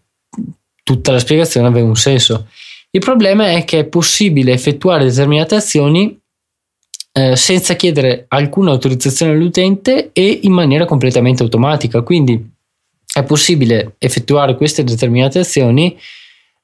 tutta 0.84 1.12
la 1.12 1.20
spiegazione 1.20 1.68
aveva 1.68 1.86
un 1.86 1.96
senso. 1.96 2.48
Il 2.92 3.02
problema 3.02 3.52
è 3.52 3.66
che 3.66 3.80
è 3.80 3.86
possibile 3.86 4.54
effettuare 4.54 5.04
determinate 5.04 5.56
azioni 5.56 6.18
eh, 7.12 7.36
senza 7.36 7.74
chiedere 7.76 8.26
alcuna 8.30 8.72
autorizzazione 8.72 9.34
all'utente 9.34 10.12
e 10.14 10.40
in 10.44 10.52
maniera 10.52 10.86
completamente 10.86 11.44
automatica. 11.44 12.02
Quindi 12.04 12.53
è 13.14 13.24
possibile 13.24 13.96
effettuare 14.00 14.56
queste 14.56 14.84
determinate 14.84 15.40
azioni 15.40 15.98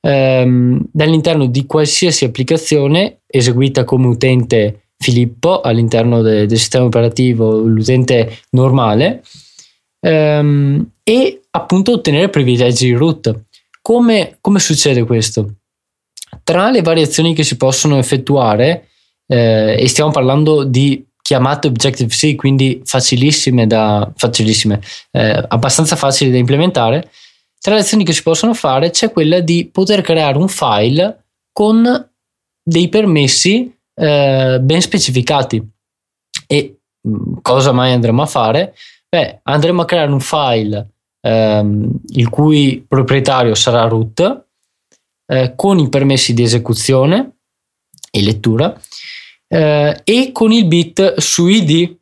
ehm, 0.01 0.81
dall'interno 0.91 1.45
di 1.45 1.65
qualsiasi 1.65 2.25
applicazione 2.25 3.19
eseguita 3.27 3.83
come 3.83 4.07
utente 4.07 4.81
Filippo 4.97 5.61
all'interno 5.61 6.21
de- 6.21 6.45
del 6.45 6.57
sistema 6.57 6.85
operativo, 6.85 7.59
l'utente 7.59 8.39
normale 8.49 9.23
ehm, 10.01 10.89
e 11.03 11.41
appunto 11.51 11.93
ottenere 11.93 12.29
privilegi 12.29 12.87
di 12.87 12.93
root. 12.93 13.43
Come, 13.81 14.37
come, 14.41 14.59
succede 14.59 15.05
questo? 15.05 15.53
Tra 16.43 16.69
le 16.69 16.81
variazioni 16.81 17.33
che 17.33 17.43
si 17.43 17.55
possono 17.55 17.97
effettuare, 17.97 18.89
eh, 19.25 19.77
e 19.79 19.87
stiamo 19.87 20.11
parlando 20.11 20.63
di 20.63 21.03
chiamate 21.29 21.67
Objective-C, 21.67 22.36
quindi 22.36 22.81
facilissime 22.83 23.67
da 23.67 24.12
facilissime, 24.15 24.81
eh, 25.12 25.45
abbastanza 25.50 25.95
facili 25.95 26.31
da 26.31 26.38
implementare. 26.38 27.12
Tra 27.59 27.75
le 27.75 27.81
azioni 27.81 28.03
che 28.03 28.13
si 28.13 28.24
possono 28.24 28.55
fare 28.55 28.89
c'è 28.89 29.12
quella 29.12 29.39
di 29.39 29.69
poter 29.71 30.01
creare 30.01 30.39
un 30.39 30.48
file 30.48 31.25
con 31.53 32.09
dei 32.63 32.89
permessi 32.89 33.71
eh, 33.93 34.57
ben 34.59 34.81
specificati. 34.81 35.63
E 36.48 36.79
cosa 37.43 37.74
mai 37.74 37.93
andremo 37.93 38.24
a 38.24 38.25
fare? 38.25 38.74
Beh, 39.07 39.41
andremo 39.43 39.83
a 39.83 39.86
creare 39.86 40.12
un 40.12 40.21
file 40.21 40.88
ehm, 41.21 41.91
il 42.07 42.29
cui 42.29 42.83
proprietario 42.88 43.53
sarà 43.53 43.83
root 43.83 44.45
eh, 45.27 45.53
con 45.55 45.77
i 45.77 45.89
permessi 45.89 46.33
di 46.33 46.41
esecuzione 46.41 47.33
e 48.09 48.19
lettura 48.23 48.75
eh, 49.49 50.01
e 50.03 50.31
con 50.31 50.51
il 50.51 50.65
bit 50.65 51.17
su 51.17 51.47
id 51.47 51.97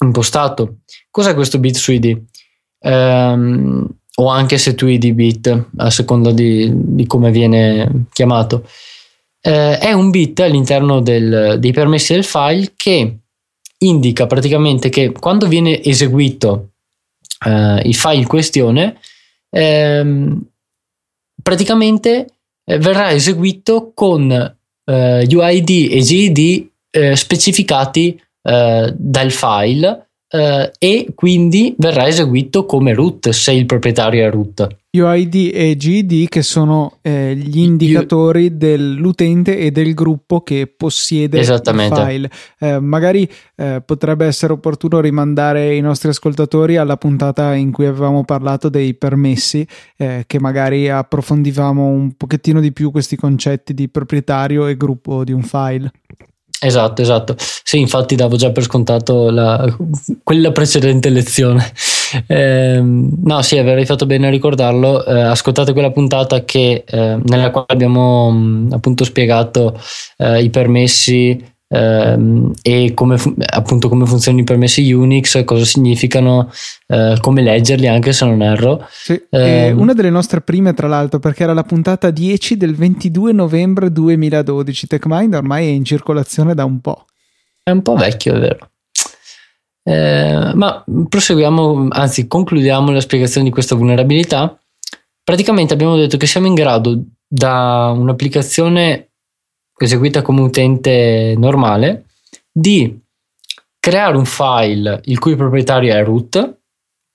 impostato. 0.00 0.76
Cos'è 1.10 1.34
questo 1.34 1.58
bit 1.58 1.74
su 1.76 1.92
id? 1.92 2.22
Um, 2.80 3.88
o 4.16 4.28
anche 4.28 4.58
se 4.58 4.74
tu 4.74 4.86
id 4.86 5.10
bit 5.12 5.66
a 5.78 5.90
seconda 5.90 6.30
di, 6.30 6.70
di 6.72 7.06
come 7.06 7.30
viene 7.30 8.06
chiamato. 8.12 8.68
Eh, 9.40 9.78
è 9.78 9.92
un 9.92 10.10
bit 10.10 10.40
all'interno 10.40 11.00
del, 11.00 11.56
dei 11.58 11.72
permessi 11.72 12.12
del 12.12 12.24
file 12.24 12.72
che 12.76 13.18
indica 13.78 14.26
praticamente 14.26 14.88
che 14.88 15.12
quando 15.12 15.46
viene 15.48 15.82
eseguito 15.82 16.70
eh, 17.44 17.80
il 17.84 17.94
file 17.94 18.16
in 18.16 18.26
questione, 18.26 18.98
ehm, 19.50 20.40
praticamente 21.42 22.26
eh, 22.64 22.78
verrà 22.78 23.10
eseguito 23.12 23.92
con 23.94 24.30
eh, 24.30 25.26
UID 25.30 25.92
e 25.92 26.00
GID 26.00 26.68
eh, 26.94 27.16
specificati 27.16 28.20
eh, 28.42 28.94
dal 28.96 29.32
file 29.32 30.10
eh, 30.28 30.70
e 30.78 31.08
quindi 31.12 31.74
verrà 31.76 32.06
eseguito 32.06 32.66
come 32.66 32.94
root 32.94 33.30
se 33.30 33.52
il 33.52 33.66
proprietario 33.66 34.24
è 34.24 34.30
root. 34.30 34.76
UID 34.90 35.50
e 35.52 35.76
GID 35.76 36.28
che 36.28 36.42
sono 36.42 36.98
eh, 37.02 37.34
gli 37.34 37.58
indicatori 37.58 38.46
U- 38.46 38.56
dell'utente 38.56 39.58
e 39.58 39.72
del 39.72 39.92
gruppo 39.92 40.42
che 40.42 40.72
possiede 40.76 41.40
il 41.40 41.62
file. 41.64 42.30
Eh, 42.60 42.78
magari 42.78 43.28
eh, 43.56 43.82
potrebbe 43.84 44.26
essere 44.26 44.52
opportuno 44.52 45.00
rimandare 45.00 45.74
i 45.74 45.80
nostri 45.80 46.10
ascoltatori 46.10 46.76
alla 46.76 46.96
puntata 46.96 47.54
in 47.54 47.72
cui 47.72 47.86
avevamo 47.86 48.24
parlato 48.24 48.68
dei 48.68 48.94
permessi, 48.94 49.66
che 49.96 50.38
magari 50.38 50.88
approfondivamo 50.88 51.86
un 51.86 52.12
pochettino 52.16 52.60
di 52.60 52.72
più 52.72 52.90
questi 52.90 53.16
concetti 53.16 53.74
di 53.74 53.88
proprietario 53.88 54.66
e 54.68 54.76
gruppo 54.76 55.24
di 55.24 55.32
un 55.32 55.42
file. 55.42 55.90
Esatto, 56.64 57.02
esatto. 57.02 57.34
Sì, 57.38 57.78
infatti 57.78 58.14
davo 58.14 58.36
già 58.36 58.50
per 58.50 58.62
scontato 58.62 59.28
la, 59.30 59.62
quella 60.22 60.50
precedente 60.50 61.10
lezione. 61.10 61.70
Eh, 62.26 62.80
no, 62.80 63.42
sì, 63.42 63.58
avrei 63.58 63.84
fatto 63.84 64.06
bene 64.06 64.28
a 64.28 64.30
ricordarlo. 64.30 65.04
Eh, 65.04 65.20
ascoltate 65.20 65.74
quella 65.74 65.90
puntata 65.90 66.42
che, 66.44 66.84
eh, 66.86 67.18
nella 67.22 67.50
quale 67.50 67.66
abbiamo 67.68 68.30
mh, 68.30 68.68
appunto 68.72 69.04
spiegato 69.04 69.78
eh, 70.16 70.42
i 70.42 70.48
permessi 70.48 71.52
ehm, 71.74 72.52
e 72.62 72.92
come, 72.94 73.16
appunto 73.46 73.88
come 73.88 74.06
funzionano 74.06 74.42
i 74.42 74.46
permessi 74.46 74.92
Unix, 74.92 75.44
cosa 75.44 75.64
significano, 75.64 76.50
eh, 76.86 77.16
come 77.20 77.42
leggerli 77.42 77.88
anche 77.88 78.12
se 78.12 78.24
non 78.24 78.42
erro. 78.42 78.86
Sì, 78.90 79.20
eh, 79.30 79.72
una 79.72 79.92
delle 79.92 80.10
nostre 80.10 80.40
prime 80.40 80.72
tra 80.74 80.86
l'altro 80.86 81.18
perché 81.18 81.42
era 81.42 81.52
la 81.52 81.64
puntata 81.64 82.10
10 82.10 82.56
del 82.56 82.74
22 82.74 83.32
novembre 83.32 83.90
2012. 83.90 84.86
TechMind 84.86 85.34
ormai 85.34 85.66
è 85.66 85.70
in 85.70 85.84
circolazione 85.84 86.54
da 86.54 86.64
un 86.64 86.80
po'. 86.80 87.06
È 87.62 87.70
un 87.70 87.82
po' 87.82 87.96
vecchio, 87.96 88.34
è 88.34 88.38
vero. 88.38 88.68
Eh, 89.86 90.52
ma 90.54 90.82
proseguiamo, 91.08 91.88
anzi 91.90 92.26
concludiamo 92.26 92.90
la 92.90 93.00
spiegazione 93.00 93.46
di 93.46 93.52
questa 93.52 93.74
vulnerabilità. 93.74 94.58
Praticamente 95.22 95.74
abbiamo 95.74 95.96
detto 95.96 96.16
che 96.16 96.26
siamo 96.26 96.46
in 96.46 96.54
grado 96.54 97.02
da 97.26 97.92
un'applicazione 97.96 99.13
eseguita 99.76 100.22
come 100.22 100.40
utente 100.40 101.34
normale 101.36 102.06
di 102.50 103.00
creare 103.78 104.16
un 104.16 104.24
file 104.24 105.00
il 105.04 105.18
cui 105.18 105.36
proprietario 105.36 105.94
è 105.94 106.04
root 106.04 106.58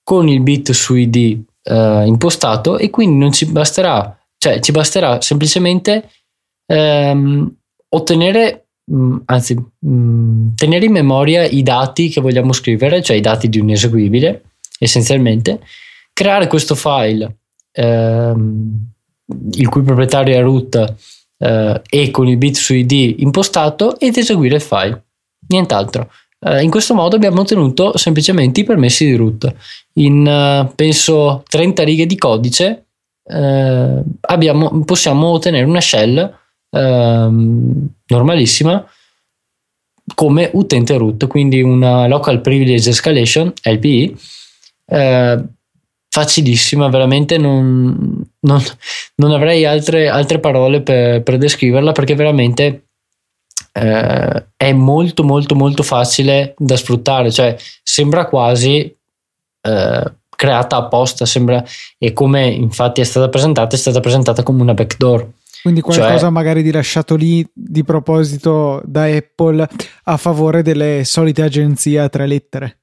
con 0.03 0.27
il 0.27 0.41
bit 0.41 0.71
su 0.71 0.95
id 0.95 1.15
eh, 1.15 2.03
impostato 2.05 2.77
e 2.77 2.89
quindi 2.89 3.17
non 3.17 3.31
ci 3.31 3.45
basterà, 3.45 4.17
cioè 4.37 4.59
ci 4.59 4.71
basterà 4.71 5.21
semplicemente 5.21 6.09
ehm, 6.65 7.55
ottenere 7.89 8.69
Mm, 8.91 9.17
anzi, 9.25 9.55
mm, 9.85 10.55
tenere 10.55 10.85
in 10.85 10.91
memoria 10.91 11.43
i 11.43 11.61
dati 11.61 12.09
che 12.09 12.21
vogliamo 12.21 12.53
scrivere, 12.53 13.03
cioè 13.03 13.17
i 13.17 13.21
dati 13.21 13.47
di 13.47 13.59
un 13.59 13.69
eseguibile, 13.69 14.43
essenzialmente, 14.79 15.61
creare 16.11 16.47
questo 16.47 16.73
file 16.73 17.37
ehm, 17.71 18.91
il 19.51 19.69
cui 19.69 19.83
proprietario 19.83 20.35
è 20.35 20.41
root 20.41 20.95
eh, 21.39 21.81
e 21.89 22.11
con 22.11 22.27
il 22.27 22.37
bit 22.37 22.55
su 22.55 22.73
id 22.73 22.91
impostato 22.91 23.99
ed 23.99 24.15
eseguire 24.17 24.55
il 24.55 24.61
file, 24.61 25.03
nient'altro. 25.47 26.11
Eh, 26.39 26.61
in 26.61 26.69
questo 26.69 26.93
modo 26.93 27.15
abbiamo 27.15 27.41
ottenuto 27.41 27.97
semplicemente 27.97 28.61
i 28.61 28.63
permessi 28.63 29.05
di 29.05 29.15
root. 29.15 29.53
In 29.93 30.25
uh, 30.25 30.73
penso 30.75 31.43
30 31.49 31.83
righe 31.83 32.05
di 32.05 32.17
codice 32.17 32.85
eh, 33.29 34.03
abbiamo, 34.21 34.83
possiamo 34.83 35.27
ottenere 35.27 35.65
una 35.65 35.81
shell 35.81 36.37
ehm, 36.71 37.87
normalissima 38.07 38.83
come 40.15 40.49
utente 40.53 40.97
root, 40.97 41.27
quindi 41.27 41.61
una 41.61 42.07
local 42.07 42.41
privilege 42.41 42.89
escalation 42.89 43.53
LPE 43.61 44.15
eh, 44.87 45.43
facilissima, 46.09 46.89
veramente 46.89 47.37
non, 47.37 48.21
non, 48.39 48.63
non 49.15 49.31
avrei 49.31 49.65
altre, 49.65 50.09
altre 50.09 50.39
parole 50.39 50.81
per, 50.81 51.21
per, 51.21 51.37
descriverla 51.37 51.91
perché 51.91 52.15
veramente 52.15 52.87
eh, 53.73 54.45
è 54.57 54.73
molto 54.73 55.23
molto 55.23 55.55
molto 55.55 55.83
facile 55.83 56.55
da 56.57 56.75
sfruttare, 56.75 57.31
cioè 57.31 57.55
sembra 57.83 58.25
quasi 58.25 58.95
eh, 59.61 60.13
creata 60.39 60.77
apposta, 60.77 61.25
sembra, 61.25 61.63
e 61.97 62.13
come 62.13 62.47
infatti 62.47 63.01
è 63.01 63.03
stata 63.03 63.29
presentata, 63.29 63.75
è 63.75 63.79
stata 63.79 63.99
presentata 63.99 64.41
come 64.41 64.61
una 64.61 64.73
backdoor. 64.73 65.29
Quindi 65.61 65.81
qualcosa 65.81 66.17
cioè, 66.17 66.29
magari 66.29 66.63
di 66.63 66.71
lasciato 66.71 67.15
lì 67.15 67.45
di 67.53 67.83
proposito 67.83 68.81
da 68.85 69.03
Apple 69.03 69.67
a 70.05 70.15
favore 70.15 70.61
delle 70.61 71.03
solite 71.03 71.41
agenzie 71.41 71.99
a 71.99 72.07
tre 72.07 72.25
lettere. 72.25 72.77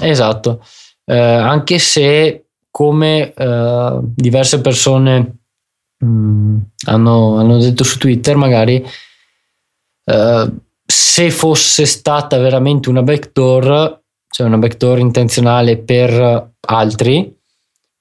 Esatto, 0.00 0.62
eh, 1.06 1.16
anche 1.16 1.78
se 1.78 2.43
come 2.74 3.32
eh, 3.32 3.98
diverse 4.02 4.60
persone 4.60 5.36
mh, 5.96 6.06
mm, 6.06 6.58
hanno, 6.86 7.36
hanno, 7.38 7.58
detto 7.58 7.84
su 7.84 7.98
Twitter, 7.98 8.34
magari 8.34 8.84
eh, 10.04 10.52
se 10.84 11.30
fosse 11.30 11.86
stata 11.86 12.36
veramente 12.38 12.88
una 12.88 13.04
backdoor, 13.04 14.02
cioè 14.28 14.48
una 14.48 14.58
backdoor 14.58 14.98
intenzionale 14.98 15.76
per 15.78 16.50
altri, 16.66 17.32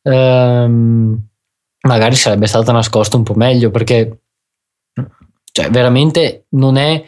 ehm, 0.01 1.27
magari 1.81 2.15
sarebbe 2.15 2.47
stata 2.47 2.71
nascosta 2.71 3.15
un 3.15 3.23
po' 3.23 3.35
meglio 3.35 3.69
perché 3.69 4.21
cioè, 5.51 5.69
veramente 5.69 6.45
non 6.49 6.77
è 6.77 7.03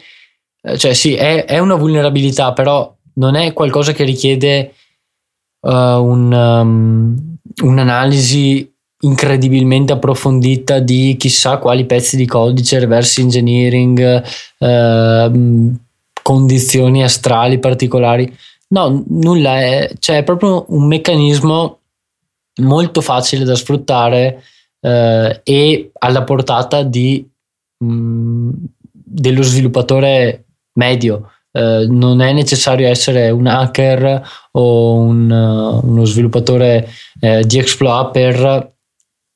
cioè 0.76 0.94
sì 0.94 1.14
è, 1.14 1.44
è 1.46 1.58
una 1.58 1.74
vulnerabilità 1.74 2.52
però 2.52 2.94
non 3.14 3.34
è 3.34 3.52
qualcosa 3.52 3.92
che 3.92 4.04
richiede 4.04 4.74
uh, 5.60 5.70
un, 5.70 6.32
um, 6.32 7.35
un'analisi 7.62 8.72
incredibilmente 9.00 9.92
approfondita 9.92 10.78
di 10.78 11.16
chissà 11.18 11.58
quali 11.58 11.84
pezzi 11.84 12.16
di 12.16 12.26
codice, 12.26 12.78
reverse 12.78 13.20
engineering, 13.20 14.22
uh, 14.58 15.74
condizioni 16.22 17.04
astrali 17.04 17.58
particolari. 17.58 18.34
No, 18.68 19.04
nulla, 19.08 19.60
è, 19.60 19.90
cioè, 19.98 20.18
è 20.18 20.24
proprio 20.24 20.64
un 20.68 20.86
meccanismo 20.86 21.78
molto 22.62 23.00
facile 23.00 23.44
da 23.44 23.54
sfruttare 23.54 24.42
eh, 24.80 25.40
e 25.44 25.90
alla 25.98 26.24
portata 26.24 26.82
di, 26.82 27.24
mh, 27.78 27.86
mm, 27.86 28.50
dello 28.90 29.42
sviluppatore 29.42 30.44
medio. 30.72 31.30
Eh, 31.56 31.86
non 31.88 32.20
è 32.20 32.34
necessario 32.34 32.86
essere 32.86 33.30
un 33.30 33.46
hacker 33.46 34.22
o 34.52 34.94
un, 34.96 35.30
uh, 35.30 35.88
uno 35.88 36.04
sviluppatore 36.04 36.86
eh, 37.18 37.44
di 37.44 37.58
exploit 37.58 38.10
per 38.10 38.74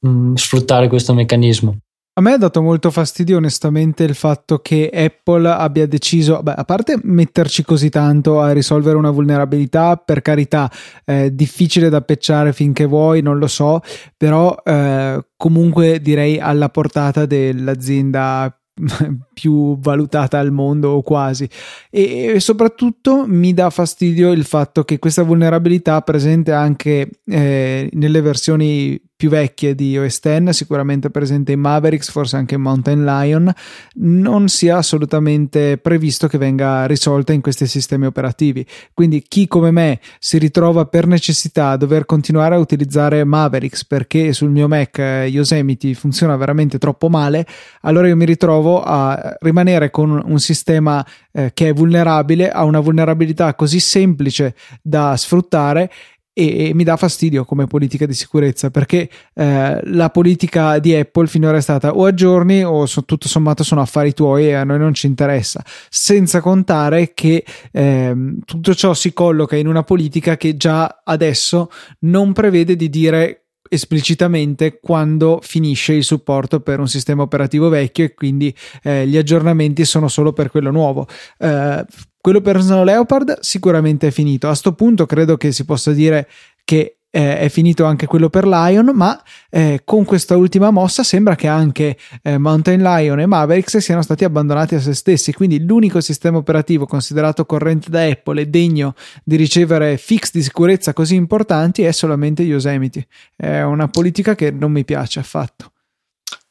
mh, 0.00 0.08
mm, 0.08 0.34
sfruttare 0.34 0.88
questo 0.88 1.14
meccanismo. 1.14 1.78
A 2.12 2.22
me 2.22 2.32
ha 2.32 2.36
dato 2.36 2.60
molto 2.60 2.90
fastidio 2.90 3.38
onestamente 3.38 4.02
il 4.02 4.14
fatto 4.14 4.58
che 4.58 4.90
Apple 4.92 5.48
abbia 5.48 5.86
deciso, 5.86 6.42
beh, 6.42 6.52
a 6.52 6.64
parte 6.64 6.98
metterci 7.02 7.62
così 7.62 7.88
tanto 7.88 8.42
a 8.42 8.52
risolvere 8.52 8.98
una 8.98 9.10
vulnerabilità, 9.10 9.96
per 9.96 10.20
carità, 10.20 10.70
è 11.02 11.30
difficile 11.30 11.88
da 11.88 12.02
pecciare 12.02 12.52
finché 12.52 12.84
vuoi, 12.84 13.22
non 13.22 13.38
lo 13.38 13.46
so, 13.46 13.80
però 14.14 14.54
eh, 14.62 15.24
comunque 15.38 16.02
direi 16.02 16.38
alla 16.38 16.68
portata 16.68 17.24
dell'azienda 17.24 18.54
più 19.40 19.78
valutata 19.78 20.38
al 20.38 20.52
mondo 20.52 20.90
o 20.90 21.02
quasi 21.02 21.48
e, 21.90 22.38
soprattutto 22.40 23.24
mi 23.26 23.54
dà 23.54 23.70
fastidio 23.70 24.32
il 24.32 24.44
fatto 24.44 24.84
che 24.84 24.98
questa 24.98 25.22
vulnerabilità 25.22 26.02
presente 26.02 26.52
anche 26.52 27.08
eh, 27.24 27.88
nelle 27.90 28.20
versioni 28.20 29.00
più 29.20 29.28
vecchie 29.28 29.74
di 29.74 29.98
OS 29.98 30.18
X, 30.18 30.48
sicuramente 30.48 31.10
presente 31.10 31.52
in 31.52 31.60
Mavericks, 31.60 32.10
forse 32.10 32.36
anche 32.36 32.54
in 32.54 32.62
Mountain 32.62 33.04
Lion, 33.04 33.52
non 33.96 34.48
sia 34.48 34.78
assolutamente 34.78 35.76
previsto 35.76 36.26
che 36.26 36.38
venga 36.38 36.86
risolta 36.86 37.34
in 37.34 37.42
questi 37.42 37.66
sistemi 37.66 38.06
operativi. 38.06 38.64
Quindi 38.94 39.22
chi 39.28 39.46
come 39.46 39.72
me 39.72 40.00
si 40.18 40.38
ritrova 40.38 40.86
per 40.86 41.06
necessità 41.06 41.68
a 41.68 41.76
dover 41.76 42.06
continuare 42.06 42.54
a 42.54 42.58
utilizzare 42.58 43.22
Mavericks 43.24 43.84
perché 43.84 44.32
sul 44.32 44.48
mio 44.48 44.68
Mac 44.68 44.96
eh, 44.98 45.26
Yosemite 45.26 45.92
funziona 45.92 46.34
veramente 46.36 46.78
troppo 46.78 47.10
male, 47.10 47.46
allora 47.82 48.08
io 48.08 48.16
mi 48.16 48.24
ritrovo 48.24 48.82
a 48.82 49.29
rimanere 49.40 49.90
con 49.90 50.10
un 50.24 50.38
sistema 50.38 51.04
eh, 51.32 51.52
che 51.54 51.68
è 51.68 51.72
vulnerabile, 51.72 52.50
a 52.50 52.64
una 52.64 52.80
vulnerabilità 52.80 53.54
così 53.54 53.80
semplice 53.80 54.54
da 54.82 55.16
sfruttare 55.16 55.90
e, 56.32 56.68
e 56.68 56.74
mi 56.74 56.84
dà 56.84 56.96
fastidio 56.96 57.44
come 57.44 57.66
politica 57.66 58.06
di 58.06 58.14
sicurezza 58.14 58.70
perché 58.70 59.08
eh, 59.34 59.80
la 59.84 60.10
politica 60.10 60.78
di 60.78 60.94
Apple 60.94 61.26
finora 61.26 61.58
è 61.58 61.60
stata 61.60 61.90
o 61.90 62.06
aggiorni 62.06 62.64
o 62.64 62.86
so, 62.86 63.04
tutto 63.04 63.28
sommato 63.28 63.64
sono 63.64 63.80
affari 63.80 64.14
tuoi 64.14 64.46
e 64.46 64.54
a 64.54 64.64
noi 64.64 64.78
non 64.78 64.94
ci 64.94 65.06
interessa 65.06 65.62
senza 65.88 66.40
contare 66.40 67.12
che 67.14 67.44
eh, 67.72 68.14
tutto 68.44 68.74
ciò 68.74 68.94
si 68.94 69.12
colloca 69.12 69.56
in 69.56 69.66
una 69.66 69.82
politica 69.82 70.36
che 70.36 70.56
già 70.56 71.02
adesso 71.04 71.70
non 72.00 72.32
prevede 72.32 72.76
di 72.76 72.88
dire 72.88 73.44
esplicitamente 73.68 74.78
quando 74.80 75.40
finisce 75.42 75.92
il 75.92 76.04
supporto 76.04 76.60
per 76.60 76.80
un 76.80 76.88
sistema 76.88 77.22
operativo 77.22 77.68
vecchio 77.68 78.04
e 78.04 78.14
quindi 78.14 78.54
eh, 78.82 79.06
gli 79.06 79.16
aggiornamenti 79.16 79.84
sono 79.84 80.08
solo 80.08 80.32
per 80.32 80.50
quello 80.50 80.70
nuovo. 80.70 81.06
Eh, 81.38 81.84
quello 82.20 82.40
per 82.40 82.60
Snow 82.60 82.84
Leopard 82.84 83.38
sicuramente 83.40 84.08
è 84.08 84.10
finito. 84.10 84.46
A 84.46 84.50
questo 84.50 84.74
punto 84.74 85.06
credo 85.06 85.36
che 85.36 85.52
si 85.52 85.64
possa 85.64 85.92
dire 85.92 86.28
che 86.64 86.99
eh, 87.10 87.38
è 87.38 87.48
finito 87.48 87.84
anche 87.84 88.06
quello 88.06 88.30
per 88.30 88.46
Lion, 88.46 88.92
ma 88.94 89.20
eh, 89.50 89.82
con 89.84 90.04
questa 90.04 90.36
ultima 90.36 90.70
mossa 90.70 91.02
sembra 91.02 91.34
che 91.34 91.48
anche 91.48 91.96
eh, 92.22 92.38
Mountain 92.38 92.80
Lion 92.80 93.20
e 93.20 93.26
Mavericks 93.26 93.78
siano 93.78 94.02
stati 94.02 94.24
abbandonati 94.24 94.76
a 94.76 94.80
se 94.80 94.94
stessi. 94.94 95.32
Quindi 95.32 95.64
l'unico 95.64 96.00
sistema 96.00 96.38
operativo 96.38 96.86
considerato 96.86 97.44
corrente 97.44 97.90
da 97.90 98.04
Apple 98.04 98.42
e 98.42 98.46
degno 98.46 98.94
di 99.24 99.36
ricevere 99.36 99.96
fix 99.96 100.30
di 100.30 100.42
sicurezza 100.42 100.92
così 100.92 101.16
importanti 101.16 101.82
è 101.82 101.92
solamente 101.92 102.42
Yosemite. 102.42 103.06
È 103.34 103.62
una 103.62 103.88
politica 103.88 104.34
che 104.34 104.50
non 104.50 104.70
mi 104.70 104.84
piace 104.84 105.18
affatto. 105.18 105.72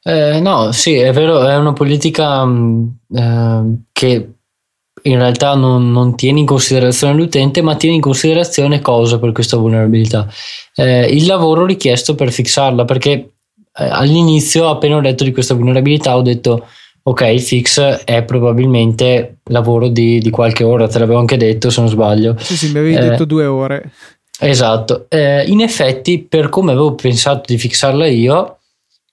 Eh, 0.02 0.40
no, 0.40 0.72
sì, 0.72 0.96
è 0.96 1.12
vero, 1.12 1.46
è 1.46 1.56
una 1.58 1.74
politica 1.74 2.46
mh, 2.46 2.98
mm, 3.12 3.18
eh, 3.18 3.78
che 3.92 4.34
in 5.04 5.18
realtà 5.18 5.56
non, 5.56 5.92
non, 5.92 6.16
tiene 6.16 6.40
in 6.40 6.46
considerazione 6.46 7.14
l'utente, 7.14 7.62
ma 7.62 7.76
tiene 7.76 7.96
in 7.96 8.02
considerazione 8.02 8.82
cosa 8.82 9.20
per 9.20 9.32
questa 9.32 9.58
vulnerabilità? 9.58 10.28
Eh, 10.76 11.06
il 11.06 11.26
lavoro 11.26 11.66
richiesto 11.66 12.16
per 12.16 12.32
fixarla, 12.32 12.86
perché 12.86 13.10
eh, 13.12 13.30
all'inizio, 13.74 14.70
appena 14.70 14.96
ho 14.96 15.00
letto 15.00 15.24
di 15.24 15.32
questa 15.32 15.54
vulnerabilità, 15.54 16.16
ho 16.16 16.22
detto 16.22 16.68
ok, 17.02 17.22
il 17.22 17.42
fix 17.42 17.80
è 18.04 18.24
probabilmente 18.24 19.38
lavoro 19.46 19.88
di, 19.88 20.20
di 20.20 20.30
qualche 20.30 20.64
ora, 20.64 20.88
te 20.88 21.00
l'avevo 21.00 21.20
anche 21.20 21.38
detto 21.38 21.70
se 21.70 21.82
non 21.82 21.90
sbaglio. 21.90 22.36
Sì, 22.38 22.56
sì, 22.56 22.72
mi 22.72 22.80
avevi 22.80 22.96
eh, 22.96 23.00
detto 23.00 23.26
due 23.26 23.46
ore. 23.46 23.92
Esatto, 24.42 25.06
eh, 25.10 25.44
in 25.48 25.62
effetti 25.62 26.20
per 26.20 26.50
come 26.50 26.72
avevo 26.72 26.96
pensato 26.96 27.44
di 27.46 27.58
fixarla 27.58 28.08
io, 28.08 28.60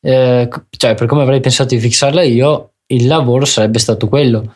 eh, 0.01 0.49
cioè 0.77 0.95
per 0.95 1.07
come 1.07 1.23
avrei 1.23 1.41
pensato 1.41 1.75
di 1.75 1.81
fixarla 1.81 2.23
io, 2.23 2.73
il 2.89 3.07
lavoro 3.07 3.45
sarebbe 3.45 3.79
stato 3.79 4.09
quello 4.09 4.55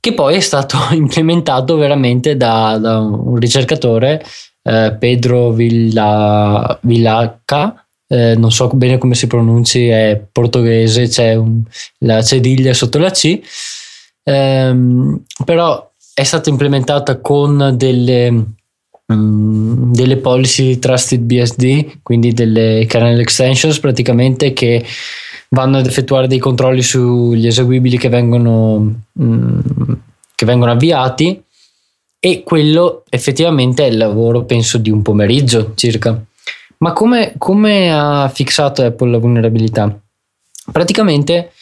che 0.00 0.14
poi 0.14 0.36
è 0.36 0.40
stato 0.40 0.78
implementato 0.92 1.76
veramente 1.76 2.36
da, 2.36 2.78
da 2.78 2.98
un 2.98 3.36
ricercatore, 3.36 4.24
eh, 4.62 4.96
Pedro 4.98 5.52
Villa, 5.52 6.78
Villacca, 6.82 7.86
eh, 8.08 8.34
non 8.36 8.50
so 8.50 8.68
bene 8.68 8.98
come 8.98 9.14
si 9.14 9.26
pronunci, 9.26 9.86
è 9.86 10.20
portoghese, 10.32 11.06
c'è 11.06 11.34
un, 11.36 11.62
la 11.98 12.22
cediglia 12.22 12.74
sotto 12.74 12.98
la 12.98 13.10
C, 13.10 13.40
ehm, 14.24 15.22
però 15.44 15.88
è 16.12 16.24
stata 16.24 16.50
implementata 16.50 17.20
con 17.20 17.74
delle, 17.76 18.30
mm, 19.12 19.92
delle 19.92 20.16
policy 20.16 20.78
trusted 20.78 21.20
BSD, 21.20 22.00
quindi 22.02 22.32
delle 22.32 22.84
kernel 22.88 23.20
extensions 23.20 23.78
praticamente 23.78 24.52
che 24.52 24.84
vanno 25.50 25.78
ad 25.78 25.86
effettuare 25.86 26.26
dei 26.26 26.38
controlli 26.38 26.82
sugli 26.82 27.46
eseguibili 27.46 27.98
che 27.98 28.08
vengono, 28.08 28.78
mh, 29.12 29.24
mm, 29.24 29.92
che 30.34 30.46
vengono 30.46 30.72
avviati 30.72 31.42
e 32.18 32.42
quello 32.42 33.04
effettivamente 33.08 33.84
è 33.84 33.88
il 33.88 33.96
lavoro 33.96 34.44
penso 34.44 34.78
di 34.78 34.90
un 34.90 35.02
pomeriggio 35.02 35.72
circa. 35.74 36.22
Ma 36.78 36.92
come, 36.92 37.34
come 37.36 37.92
ha 37.92 38.28
fissato 38.28 38.82
Apple 38.82 39.10
la 39.10 39.18
vulnerabilità? 39.18 39.98
Praticamente 40.70 41.52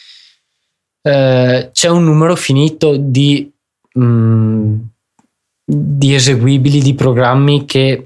eh, 1.01 1.69
c'è 1.73 1.89
un 1.89 2.03
numero 2.03 2.35
finito 2.35 2.95
di, 2.97 3.51
mh, 3.93 4.03
mm, 4.03 4.75
di 5.65 6.13
eseguibili, 6.13 6.81
di 6.81 6.93
programmi 6.93 7.65
che 7.65 8.05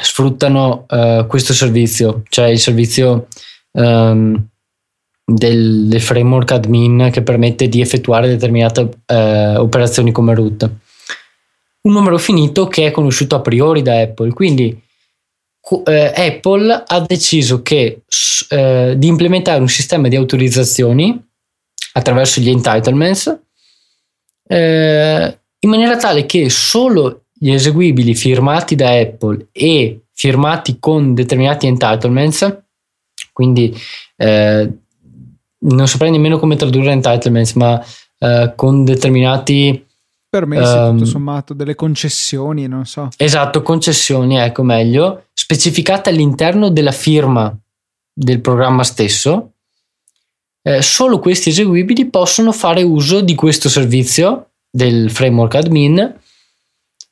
sfruttano 0.00 0.86
uh, 0.88 1.26
questo 1.26 1.52
servizio, 1.52 2.22
cioè 2.30 2.46
il 2.46 2.58
servizio 2.58 3.28
um, 3.72 4.48
del, 5.34 5.86
del, 5.88 6.00
framework 6.00 6.52
admin 6.52 7.10
che 7.12 7.22
permette 7.22 7.68
di 7.68 7.80
effettuare 7.80 8.28
determinate 8.28 8.88
eh, 9.06 9.56
operazioni 9.56 10.12
come 10.12 10.34
root. 10.34 10.70
Un 11.82 11.92
numero 11.92 12.18
finito 12.18 12.68
che 12.68 12.86
è 12.86 12.90
conosciuto 12.90 13.34
a 13.34 13.40
priori 13.40 13.82
da 13.82 14.00
Apple, 14.00 14.32
quindi 14.32 14.80
eh, 15.84 16.12
Apple 16.14 16.84
ha 16.86 17.00
deciso 17.00 17.62
che, 17.62 18.02
eh, 18.48 18.94
di 18.96 19.06
implementare 19.06 19.60
un 19.60 19.68
sistema 19.68 20.08
di 20.08 20.16
autorizzazioni 20.16 21.20
attraverso 21.94 22.40
gli 22.40 22.48
entitlements 22.48 23.40
eh, 24.48 25.38
in 25.60 25.70
maniera 25.70 25.96
tale 25.96 26.26
che 26.26 26.50
solo 26.50 27.24
gli 27.32 27.50
eseguibili 27.50 28.14
firmati 28.14 28.74
da 28.74 28.90
Apple 28.92 29.48
e 29.52 30.02
firmati 30.12 30.76
con 30.78 31.14
determinati 31.14 31.66
entitlements, 31.66 32.62
quindi 33.32 33.74
eh, 34.16 34.70
non 35.62 35.88
saprei 35.88 36.10
nemmeno 36.10 36.38
come 36.38 36.56
tradurre 36.56 36.92
entitlements, 36.92 37.52
ma 37.54 37.84
eh, 38.18 38.52
con 38.56 38.84
determinati 38.84 39.84
permessi, 40.28 40.76
um, 40.76 40.96
tutto 40.96 41.10
sommato, 41.10 41.54
delle 41.54 41.74
concessioni, 41.74 42.66
non 42.66 42.86
so. 42.86 43.08
Esatto, 43.16 43.62
concessioni, 43.62 44.38
ecco 44.38 44.62
meglio, 44.62 45.26
specificate 45.32 46.08
all'interno 46.08 46.70
della 46.70 46.92
firma 46.92 47.54
del 48.12 48.40
programma 48.40 48.82
stesso. 48.82 49.50
Eh, 50.62 50.80
solo 50.80 51.18
questi 51.18 51.50
eseguibili 51.50 52.06
possono 52.06 52.52
fare 52.52 52.82
uso 52.82 53.20
di 53.20 53.34
questo 53.34 53.68
servizio 53.68 54.52
del 54.70 55.10
framework 55.10 55.56
admin 55.56 56.20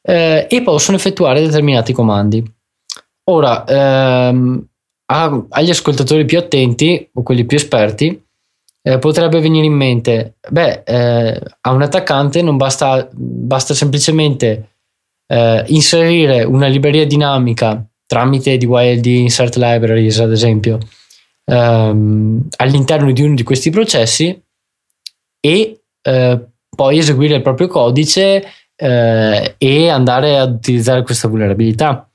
eh, 0.02 0.46
e 0.48 0.62
possono 0.62 0.96
effettuare 0.96 1.42
determinati 1.42 1.92
comandi. 1.92 2.42
Ora, 3.24 3.64
ehm, 3.64 4.66
a, 5.06 5.46
agli 5.50 5.70
ascoltatori 5.70 6.24
più 6.24 6.38
attenti 6.38 7.10
o 7.12 7.22
quelli 7.22 7.44
più 7.44 7.56
esperti, 7.56 8.28
eh, 8.82 8.98
potrebbe 8.98 9.40
venire 9.40 9.66
in 9.66 9.74
mente, 9.74 10.36
beh, 10.48 10.82
eh, 10.84 11.40
a 11.60 11.70
un 11.72 11.82
attaccante 11.82 12.42
non 12.42 12.56
basta, 12.56 13.08
basta 13.12 13.74
semplicemente 13.74 14.70
eh, 15.26 15.64
inserire 15.68 16.44
una 16.44 16.66
libreria 16.66 17.06
dinamica 17.06 17.84
tramite 18.06 18.56
DYLD 18.56 19.06
Insert 19.06 19.56
Libraries, 19.56 20.18
ad 20.18 20.32
esempio, 20.32 20.78
ehm, 21.44 22.48
all'interno 22.56 23.12
di 23.12 23.22
uno 23.22 23.34
di 23.34 23.42
questi 23.42 23.70
processi 23.70 24.42
e 25.40 25.80
eh, 26.02 26.40
poi 26.74 26.98
eseguire 26.98 27.36
il 27.36 27.42
proprio 27.42 27.68
codice 27.68 28.44
eh, 28.74 29.54
e 29.56 29.88
andare 29.88 30.38
ad 30.38 30.54
utilizzare 30.54 31.02
questa 31.02 31.28
vulnerabilità. 31.28 32.10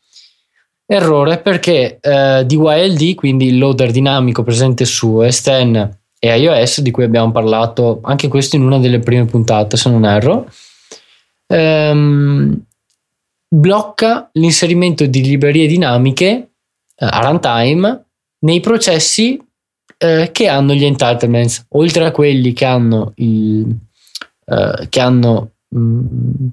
Errore 0.88 1.40
perché 1.40 1.98
eh, 2.02 2.44
DYLD, 2.46 3.16
quindi 3.16 3.48
il 3.48 3.58
loader 3.58 3.92
dinamico 3.92 4.44
presente 4.44 4.86
su 4.86 5.20
S10 5.22 5.90
e 6.20 6.38
iOS, 6.38 6.82
di 6.82 6.92
cui 6.92 7.04
abbiamo 7.04 7.32
parlato 7.32 8.00
anche 8.04 8.28
questo 8.28 8.56
in 8.56 8.64
una 8.64 8.80
delle 8.80 9.00
prime 9.00 9.26
puntate, 9.26 9.78
se 9.78 9.90
non 9.90 10.06
erro, 10.06 10.50
ehm, 11.48 12.64
blocca 13.48 14.30
l'inserimento 14.34 15.06
di 15.06 15.22
librerie 15.22 15.68
dinamiche 15.68 16.26
eh, 16.26 16.48
a 16.98 17.20
runtime 17.22 18.06
nei 18.40 18.60
processi 18.60 19.42
eh, 19.98 20.30
che 20.32 20.48
hanno 20.48 20.74
gli 20.74 20.84
entitlements, 20.84 21.66
oltre 21.70 22.06
a 22.06 22.12
quelli 22.12 22.54
che 22.54 22.66
hanno 22.66 23.14
il, 23.16 23.76
eh, 24.46 24.88
che 24.90 25.00
hanno 25.00 25.52
mh, 25.70 25.80
mm, 25.80 26.48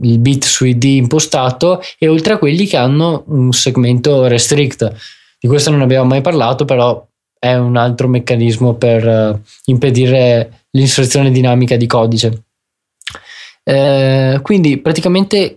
il 0.00 0.18
bit 0.18 0.44
su 0.44 0.64
ID 0.64 0.84
impostato 0.84 1.80
e 1.98 2.08
oltre 2.08 2.34
a 2.34 2.38
quelli 2.38 2.66
che 2.66 2.76
hanno 2.76 3.24
un 3.28 3.52
segmento 3.52 4.26
restrict. 4.26 4.94
Di 5.40 5.48
questo 5.48 5.70
non 5.70 5.80
abbiamo 5.80 6.06
mai 6.08 6.20
parlato, 6.20 6.64
però 6.64 7.04
è 7.38 7.54
un 7.54 7.76
altro 7.76 8.08
meccanismo 8.08 8.74
per 8.74 9.06
uh, 9.06 9.40
impedire 9.66 10.64
l'inserzione 10.70 11.30
dinamica 11.30 11.76
di 11.76 11.86
codice. 11.86 12.42
Eh, 13.62 14.38
quindi 14.42 14.78
praticamente 14.78 15.56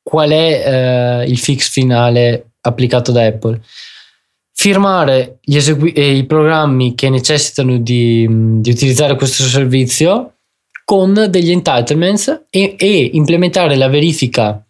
qual 0.00 0.30
è 0.30 1.22
eh, 1.24 1.28
il 1.28 1.38
fix 1.38 1.68
finale 1.68 2.52
applicato 2.60 3.10
da 3.10 3.24
Apple? 3.24 3.60
Firmare 4.52 5.38
esegui- 5.44 5.92
eh, 5.92 6.12
i 6.14 6.24
programmi 6.24 6.94
che 6.94 7.08
necessitano 7.08 7.78
di, 7.78 8.26
di 8.60 8.70
utilizzare 8.70 9.16
questo 9.16 9.42
servizio 9.42 10.34
con 10.84 11.26
degli 11.28 11.50
entitlements 11.50 12.44
e, 12.50 12.76
e 12.78 13.10
implementare 13.12 13.76
la 13.76 13.88
verifica 13.88 14.64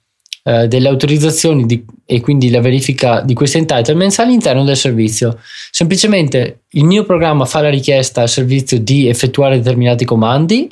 eh, 0.51 0.67
delle 0.67 0.89
autorizzazioni 0.89 1.65
di, 1.65 1.85
e 2.05 2.21
quindi 2.21 2.51
la 2.51 2.61
verifica 2.61 3.21
di 3.21 3.35
questi 3.35 3.59
entitlements 3.59 4.19
all'interno 4.19 4.65
del 4.65 4.77
servizio. 4.77 5.39
Semplicemente 5.71 6.63
il 6.71 6.85
mio 6.85 7.05
programma 7.05 7.45
fa 7.45 7.61
la 7.61 7.71
richiesta 7.71 8.23
al 8.23 8.29
servizio 8.29 8.81
di 8.81 9.07
effettuare 9.07 9.59
determinati 9.59 10.05
comandi 10.05 10.69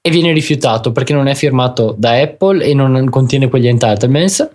e 0.00 0.10
viene 0.10 0.32
rifiutato 0.32 0.92
perché 0.92 1.14
non 1.14 1.26
è 1.26 1.34
firmato 1.34 1.96
da 1.98 2.12
Apple 2.12 2.64
e 2.64 2.74
non 2.74 3.10
contiene 3.10 3.48
quegli 3.48 3.66
entitlements. 3.66 4.48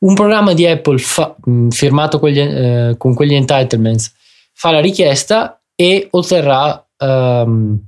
Un 0.00 0.14
programma 0.14 0.54
di 0.54 0.66
Apple 0.66 0.98
fa, 0.98 1.36
firmato 1.70 2.18
con, 2.18 2.30
gli, 2.30 2.40
eh, 2.40 2.94
con 2.98 3.14
quegli 3.14 3.34
entitlements 3.34 4.12
fa 4.52 4.72
la 4.72 4.80
richiesta 4.80 5.60
e 5.76 6.08
otterrà 6.10 6.84
um, 6.98 7.78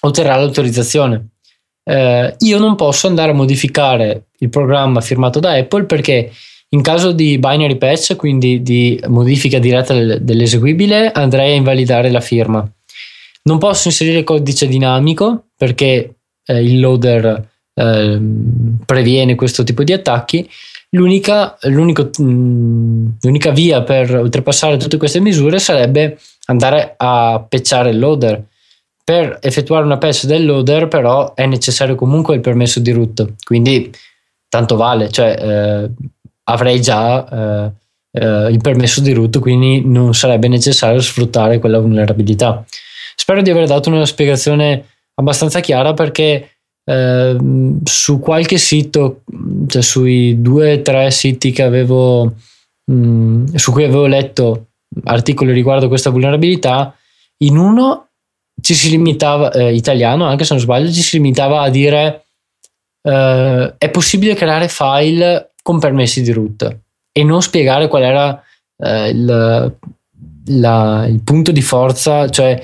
otterrà 0.00 0.36
l'autorizzazione. 0.36 1.28
Eh, 1.84 2.34
io 2.38 2.58
non 2.58 2.76
posso 2.76 3.06
andare 3.06 3.32
a 3.32 3.34
modificare 3.34 4.28
il 4.38 4.48
programma 4.48 5.00
firmato 5.00 5.38
da 5.38 5.52
Apple 5.52 5.84
perché 5.84 6.32
in 6.70 6.82
caso 6.82 7.12
di 7.12 7.38
binary 7.38 7.76
patch, 7.76 8.16
quindi 8.16 8.62
di 8.62 9.00
modifica 9.06 9.58
diretta 9.58 9.94
dell'eseguibile, 10.16 11.12
andrei 11.12 11.52
a 11.52 11.56
invalidare 11.56 12.10
la 12.10 12.20
firma. 12.20 12.68
Non 13.44 13.58
posso 13.58 13.88
inserire 13.88 14.24
codice 14.24 14.66
dinamico 14.66 15.44
perché 15.56 16.16
eh, 16.44 16.62
il 16.62 16.80
loader 16.80 17.48
eh, 17.74 18.20
previene 18.84 19.34
questo 19.36 19.62
tipo 19.62 19.84
di 19.84 19.92
attacchi. 19.92 20.48
L'unica, 20.90 21.56
mm, 21.68 23.06
l'unica 23.20 23.50
via 23.50 23.82
per 23.82 24.16
oltrepassare 24.16 24.76
tutte 24.76 24.96
queste 24.96 25.20
misure 25.20 25.60
sarebbe 25.60 26.18
andare 26.46 26.94
a 26.96 27.44
pecciare 27.48 27.90
il 27.90 27.98
loader 27.98 28.42
per 29.04 29.38
effettuare 29.42 29.84
una 29.84 29.98
patch 29.98 30.24
del 30.24 30.46
loader 30.46 30.88
però 30.88 31.34
è 31.34 31.44
necessario 31.44 31.94
comunque 31.94 32.34
il 32.34 32.40
permesso 32.40 32.80
di 32.80 32.90
root, 32.90 33.34
quindi 33.44 33.92
tanto 34.48 34.76
vale, 34.76 35.10
cioè 35.10 35.36
eh, 35.38 35.90
avrei 36.44 36.80
già 36.80 37.28
eh, 37.28 37.72
eh, 38.12 38.50
il 38.50 38.60
permesso 38.60 39.00
di 39.00 39.12
root, 39.12 39.38
quindi 39.40 39.82
non 39.84 40.14
sarebbe 40.14 40.48
necessario 40.48 41.00
sfruttare 41.00 41.58
quella 41.58 41.78
vulnerabilità. 41.78 42.64
Spero 43.14 43.42
di 43.42 43.50
aver 43.50 43.66
dato 43.66 43.90
una 43.90 44.06
spiegazione 44.06 44.86
abbastanza 45.14 45.60
chiara 45.60 45.92
perché 45.92 46.50
eh, 46.84 47.36
su 47.84 48.20
qualche 48.20 48.58
sito, 48.58 49.22
cioè 49.66 49.82
sui 49.82 50.40
due 50.40 50.74
o 50.74 50.82
tre 50.82 51.10
siti 51.10 51.50
che 51.50 51.62
avevo, 51.62 52.34
mh, 52.84 52.94
mm, 52.94 53.54
su 53.54 53.72
cui 53.72 53.84
avevo 53.84 54.06
letto 54.06 54.66
articoli 55.04 55.52
riguardo 55.52 55.88
questa 55.88 56.10
vulnerabilità, 56.10 56.94
in 57.38 57.56
uno 57.56 58.08
ci 58.60 58.74
si 58.74 58.90
limitava, 58.90 59.50
eh, 59.52 59.74
italiano 59.74 60.26
anche 60.26 60.44
se 60.44 60.54
non 60.54 60.62
sbaglio, 60.62 60.90
ci 60.90 61.02
si 61.02 61.16
limitava 61.16 61.62
a 61.62 61.70
dire 61.70 62.24
eh, 63.02 63.74
è 63.76 63.90
possibile 63.90 64.34
creare 64.34 64.68
file 64.68 65.52
con 65.62 65.78
permessi 65.78 66.22
di 66.22 66.32
root 66.32 66.78
e 67.12 67.24
non 67.24 67.42
spiegare 67.42 67.88
qual 67.88 68.02
era 68.02 68.42
eh, 68.78 69.08
il, 69.08 69.76
la, 70.46 71.06
il 71.06 71.22
punto 71.22 71.52
di 71.52 71.62
forza, 71.62 72.28
cioè 72.28 72.60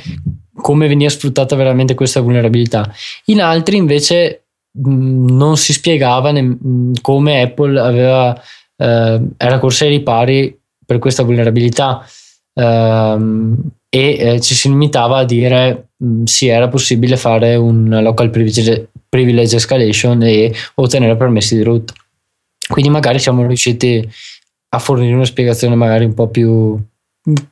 come 0.60 0.88
veniva 0.88 1.10
sfruttata 1.10 1.56
veramente 1.56 1.94
questa 1.94 2.20
vulnerabilità. 2.20 2.92
In 3.26 3.40
altri 3.40 3.76
invece 3.76 4.44
mh, 4.72 5.34
non 5.34 5.56
si 5.56 5.72
spiegava 5.72 6.30
ne, 6.32 6.42
mh, 6.42 7.00
come 7.00 7.42
Apple 7.42 7.80
aveva, 7.80 8.40
eh, 8.76 9.20
era 9.36 9.58
corsa 9.58 9.84
ai 9.84 9.90
ripari 9.90 10.58
per 10.84 10.98
questa 10.98 11.22
vulnerabilità. 11.22 12.04
Um, 12.52 13.56
e 13.90 14.16
eh, 14.18 14.40
ci 14.40 14.54
si 14.54 14.68
limitava 14.68 15.18
a 15.18 15.24
dire 15.24 15.90
mh, 15.96 16.06
mm, 16.06 16.24
sì 16.24 16.46
era 16.46 16.68
possibile 16.68 17.16
fare 17.16 17.56
un 17.56 17.98
local 18.02 18.30
privilege, 18.30 18.88
privilege 19.08 19.56
escalation 19.56 20.22
e 20.22 20.52
ottenere 20.76 21.16
permessi 21.16 21.56
di 21.56 21.62
root 21.62 21.92
quindi 22.70 22.90
magari 22.90 23.18
siamo 23.18 23.44
riusciti 23.46 24.08
a 24.72 24.78
fornire 24.78 25.14
una 25.14 25.24
spiegazione 25.24 25.74
magari 25.74 26.04
un 26.04 26.14
po' 26.14 26.28
più 26.28 26.80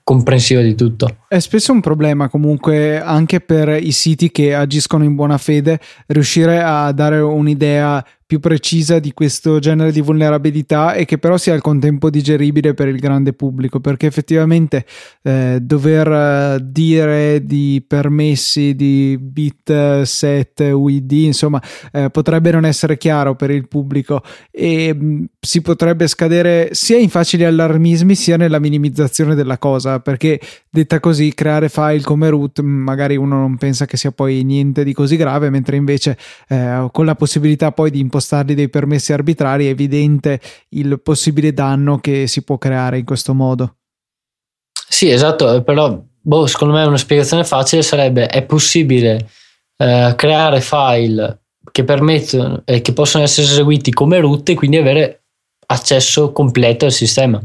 comprensiva 0.02 0.62
di 0.62 0.74
tutto. 0.74 1.24
È 1.30 1.40
spesso 1.40 1.72
un 1.72 1.82
problema 1.82 2.30
comunque 2.30 3.02
anche 3.02 3.40
per 3.40 3.68
i 3.68 3.92
siti 3.92 4.30
che 4.30 4.54
agiscono 4.54 5.04
in 5.04 5.14
buona 5.14 5.36
fede 5.36 5.78
riuscire 6.06 6.62
a 6.62 6.90
dare 6.92 7.20
un'idea 7.20 8.02
più 8.28 8.40
precisa 8.40 8.98
di 8.98 9.14
questo 9.14 9.58
genere 9.58 9.90
di 9.90 10.02
vulnerabilità 10.02 10.92
e 10.92 11.06
che 11.06 11.16
però 11.16 11.38
sia 11.38 11.54
al 11.54 11.62
contempo 11.62 12.10
digeribile 12.10 12.74
per 12.74 12.86
il 12.86 12.98
grande 12.98 13.32
pubblico 13.32 13.80
perché 13.80 14.06
effettivamente 14.06 14.84
eh, 15.22 15.58
dover 15.62 16.12
eh, 16.12 16.58
dire 16.62 17.42
di 17.42 17.82
permessi 17.88 18.74
di 18.74 19.16
bit 19.18 20.02
set 20.02 20.60
UID 20.60 21.10
insomma 21.12 21.58
eh, 21.90 22.10
potrebbe 22.10 22.50
non 22.50 22.66
essere 22.66 22.98
chiaro 22.98 23.34
per 23.34 23.50
il 23.50 23.66
pubblico 23.66 24.22
e 24.50 24.92
mh, 24.92 25.04
mm, 25.06 25.24
si 25.40 25.62
potrebbe 25.62 26.06
scadere 26.06 26.68
sia 26.72 26.98
in 26.98 27.08
facili 27.08 27.46
allarmismi 27.46 28.14
sia 28.14 28.36
nella 28.36 28.58
minimizzazione 28.58 29.34
della 29.34 29.56
cosa 29.56 30.00
perché 30.00 30.38
detta 30.68 31.00
così 31.00 31.17
creare 31.34 31.68
file 31.68 32.00
come 32.00 32.28
root 32.28 32.62
mm, 32.62 32.82
magari 32.82 33.16
uno 33.16 33.36
non 33.36 33.56
pensa 33.56 33.86
che 33.86 33.96
sia 33.96 34.10
poi 34.10 34.42
niente 34.44 34.84
di 34.84 34.92
così 34.92 35.16
grave 35.16 35.50
mentre 35.50 35.76
invece 35.76 36.16
eh, 36.48 36.88
con 36.92 37.04
la 37.04 37.14
possibilità 37.14 37.72
poi 37.72 37.90
di 37.90 38.00
impostargli 38.00 38.54
dei 38.54 38.68
permessi 38.68 39.12
arbitrari 39.12 39.66
è 39.66 39.70
evidente 39.70 40.40
il 40.70 41.00
possibile 41.00 41.52
danno 41.52 41.98
che 41.98 42.26
si 42.26 42.42
può 42.42 42.58
creare 42.58 42.98
in 42.98 43.04
questo 43.04 43.34
modo. 43.34 43.76
Sì, 44.88 45.10
esatto, 45.10 45.62
però 45.62 46.02
boh, 46.20 46.46
secondo 46.46 46.74
me 46.74 46.84
una 46.84 46.96
spiegazione 46.96 47.44
facile 47.44 47.82
sarebbe 47.82 48.26
è 48.26 48.42
possibile 48.42 49.28
eh, 49.76 50.14
creare 50.16 50.60
file 50.60 51.42
che 51.70 51.84
permettono 51.84 52.62
e 52.64 52.76
eh, 52.76 52.80
che 52.80 52.92
possono 52.92 53.24
essere 53.24 53.46
eseguiti 53.46 53.92
come 53.92 54.18
root 54.20 54.48
e 54.48 54.54
quindi 54.54 54.76
avere 54.76 55.22
accesso 55.66 56.32
completo 56.32 56.86
al 56.86 56.92
sistema. 56.92 57.40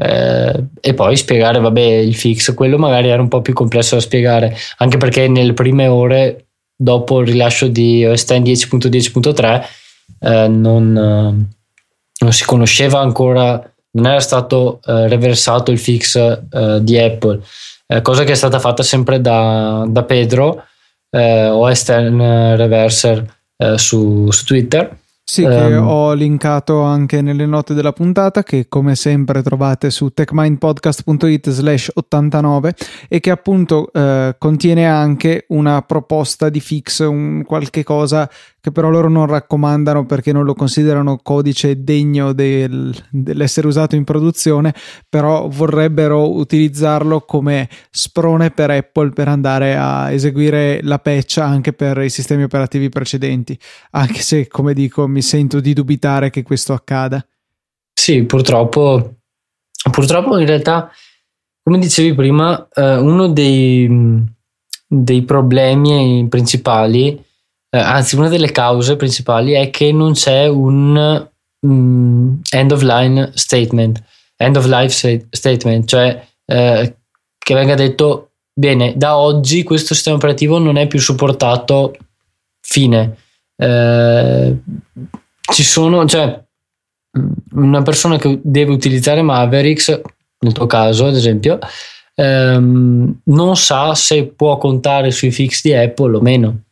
Eh, 0.00 0.64
e 0.80 0.94
poi 0.94 1.16
spiegare, 1.16 1.58
vabbè, 1.58 1.80
il 1.80 2.14
fix, 2.14 2.54
quello 2.54 2.78
magari 2.78 3.08
era 3.08 3.20
un 3.20 3.26
po' 3.26 3.42
più 3.42 3.52
complesso 3.52 3.96
da 3.96 4.00
spiegare, 4.00 4.56
anche 4.76 4.96
perché 4.96 5.26
nelle 5.26 5.54
prime 5.54 5.88
ore 5.88 6.46
dopo 6.76 7.20
il 7.20 7.26
rilascio 7.26 7.66
di 7.66 8.06
OS 8.06 8.24
X 8.24 8.32
10.10.3 8.32 9.66
eh, 10.20 10.46
non, 10.46 10.96
eh, 10.96 11.56
non, 12.20 12.32
si 12.32 12.44
conosceva 12.44 13.00
ancora, 13.00 13.60
non 13.92 14.06
era 14.06 14.20
stato 14.20 14.80
eh, 14.86 15.08
reversato 15.08 15.72
il 15.72 15.78
fix 15.78 16.14
eh, 16.16 16.78
di 16.80 16.96
Apple, 16.96 17.40
eh, 17.88 18.00
cosa 18.00 18.22
che 18.22 18.32
è 18.32 18.36
stata 18.36 18.60
fatta 18.60 18.84
sempre 18.84 19.20
da, 19.20 19.84
da 19.88 20.04
Pedro, 20.04 20.64
OS 21.10 21.84
X 21.84 21.88
Reverser 21.88 23.36
su, 23.76 24.30
su 24.30 24.44
Twitter 24.44 24.94
sì, 25.30 25.42
um, 25.42 25.50
che 25.50 25.74
ehm. 25.74 25.86
ho 25.86 26.14
linkato 26.14 26.80
anche 26.80 27.20
nelle 27.20 27.44
note 27.44 27.74
della 27.74 27.92
puntata, 27.92 28.42
che 28.42 28.64
come 28.66 28.94
sempre 28.94 29.42
trovate 29.42 29.90
su 29.90 30.08
techmindpodcast.it 30.08 31.50
slash 31.50 31.90
89 31.92 32.74
e 33.08 33.20
che 33.20 33.30
appunto 33.30 33.92
eh, 33.92 34.36
contiene 34.38 34.86
anche 34.86 35.44
una 35.48 35.82
proposta 35.82 36.48
di 36.48 36.60
fix, 36.60 37.00
un 37.00 37.42
qualche 37.44 37.84
cosa 37.84 38.26
che 38.60 38.72
però 38.72 38.90
loro 38.90 39.08
non 39.08 39.26
raccomandano 39.26 40.04
perché 40.04 40.32
non 40.32 40.44
lo 40.44 40.54
considerano 40.54 41.18
codice 41.22 41.84
degno 41.84 42.32
del, 42.32 42.94
dell'essere 43.10 43.68
usato 43.68 43.94
in 43.94 44.04
produzione, 44.04 44.74
però 45.08 45.48
vorrebbero 45.48 46.34
utilizzarlo 46.34 47.20
come 47.20 47.68
sprone 47.90 48.50
per 48.50 48.70
Apple 48.70 49.10
per 49.10 49.28
andare 49.28 49.76
a 49.76 50.10
eseguire 50.10 50.80
la 50.82 50.98
patch 50.98 51.38
anche 51.38 51.72
per 51.72 51.98
i 51.98 52.10
sistemi 52.10 52.42
operativi 52.42 52.88
precedenti, 52.88 53.58
anche 53.92 54.20
se 54.20 54.48
come 54.48 54.74
dico 54.74 55.06
mi 55.06 55.22
sento 55.22 55.60
di 55.60 55.72
dubitare 55.72 56.30
che 56.30 56.42
questo 56.42 56.72
accada. 56.72 57.24
Sì, 57.92 58.24
purtroppo, 58.24 59.18
purtroppo 59.90 60.38
in 60.38 60.46
realtà, 60.46 60.90
come 61.62 61.78
dicevi 61.78 62.14
prima, 62.14 62.68
eh, 62.74 62.96
uno 62.96 63.28
dei, 63.28 64.24
dei 64.86 65.22
problemi 65.22 66.26
principali 66.28 67.26
eh, 67.70 67.78
anzi 67.78 68.16
una 68.16 68.28
delle 68.28 68.50
cause 68.50 68.96
principali 68.96 69.52
è 69.52 69.70
che 69.70 69.92
non 69.92 70.12
c'è 70.12 70.46
un 70.46 71.28
um, 71.60 72.40
end 72.50 72.72
of 72.72 72.82
line 72.82 73.30
statement, 73.34 74.02
end 74.36 74.56
of 74.56 74.66
life 74.66 75.26
statement, 75.30 75.86
cioè 75.86 76.26
eh, 76.46 76.96
che 77.38 77.54
venga 77.54 77.74
detto 77.74 78.30
bene, 78.54 78.94
da 78.96 79.16
oggi 79.16 79.62
questo 79.62 79.94
sistema 79.94 80.16
operativo 80.16 80.58
non 80.58 80.76
è 80.76 80.86
più 80.86 80.98
supportato, 80.98 81.94
fine. 82.60 83.16
Eh, 83.56 84.56
ci 85.52 85.62
sono, 85.62 86.06
cioè, 86.06 86.42
una 87.52 87.82
persona 87.82 88.18
che 88.18 88.40
deve 88.42 88.72
utilizzare 88.72 89.22
Mavericks, 89.22 90.00
nel 90.40 90.52
tuo 90.52 90.66
caso 90.66 91.06
ad 91.06 91.16
esempio, 91.16 91.58
ehm, 92.14 93.20
non 93.24 93.56
sa 93.56 93.94
se 93.94 94.26
può 94.26 94.56
contare 94.58 95.10
sui 95.10 95.30
fix 95.30 95.62
di 95.62 95.74
Apple 95.74 96.16
o 96.16 96.20
meno. 96.20 96.62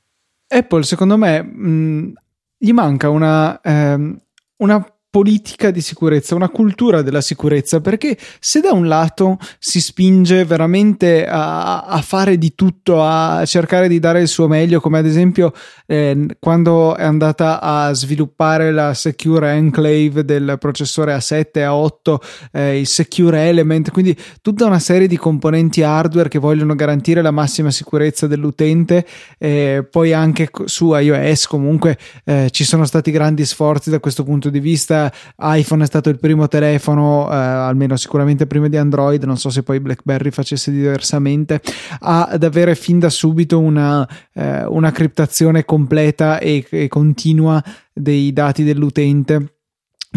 Apple, 0.50 0.84
secondo 0.84 1.16
me, 1.16 1.42
mh, 1.42 2.12
gli 2.58 2.72
manca 2.72 3.08
una, 3.10 3.60
ehm, 3.62 4.16
una 4.58 4.95
politica 5.10 5.70
di 5.70 5.80
sicurezza, 5.80 6.34
una 6.34 6.50
cultura 6.50 7.00
della 7.00 7.22
sicurezza, 7.22 7.80
perché 7.80 8.18
se 8.38 8.60
da 8.60 8.72
un 8.72 8.86
lato 8.86 9.38
si 9.58 9.80
spinge 9.80 10.44
veramente 10.44 11.26
a, 11.26 11.84
a 11.84 12.02
fare 12.02 12.36
di 12.36 12.54
tutto, 12.54 13.02
a 13.02 13.42
cercare 13.46 13.88
di 13.88 13.98
dare 13.98 14.20
il 14.20 14.28
suo 14.28 14.46
meglio, 14.46 14.78
come 14.80 14.98
ad 14.98 15.06
esempio 15.06 15.52
eh, 15.86 16.36
quando 16.38 16.96
è 16.96 17.04
andata 17.04 17.62
a 17.62 17.94
sviluppare 17.94 18.72
la 18.72 18.92
Secure 18.92 19.52
Enclave 19.52 20.24
del 20.24 20.56
processore 20.58 21.14
A7, 21.16 21.46
A8, 21.54 22.16
eh, 22.52 22.80
il 22.80 22.86
Secure 22.86 23.48
Element, 23.48 23.90
quindi 23.90 24.14
tutta 24.42 24.66
una 24.66 24.78
serie 24.78 25.06
di 25.06 25.16
componenti 25.16 25.82
hardware 25.82 26.28
che 26.28 26.38
vogliono 26.38 26.74
garantire 26.74 27.22
la 27.22 27.30
massima 27.30 27.70
sicurezza 27.70 28.26
dell'utente, 28.26 29.06
eh, 29.38 29.86
poi 29.90 30.12
anche 30.12 30.50
su 30.66 30.94
iOS 30.94 31.46
comunque 31.46 31.96
eh, 32.24 32.48
ci 32.50 32.64
sono 32.64 32.84
stati 32.84 33.10
grandi 33.10 33.46
sforzi 33.46 33.88
da 33.88 33.98
questo 33.98 34.22
punto 34.22 34.50
di 34.50 34.60
vista 34.60 35.05
iPhone 35.38 35.82
è 35.82 35.86
stato 35.86 36.08
il 36.08 36.18
primo 36.18 36.48
telefono, 36.48 37.30
eh, 37.30 37.34
almeno 37.34 37.96
sicuramente 37.96 38.46
prima 38.46 38.68
di 38.68 38.76
Android, 38.76 39.22
non 39.24 39.36
so 39.36 39.50
se 39.50 39.62
poi 39.62 39.80
BlackBerry 39.80 40.30
facesse 40.30 40.70
diversamente, 40.70 41.60
ad 42.00 42.42
avere 42.42 42.74
fin 42.74 42.98
da 42.98 43.10
subito 43.10 43.58
una, 43.58 44.06
eh, 44.34 44.64
una 44.66 44.90
criptazione 44.90 45.64
completa 45.64 46.38
e, 46.38 46.66
e 46.68 46.88
continua 46.88 47.62
dei 47.92 48.32
dati 48.32 48.64
dell'utente 48.64 49.56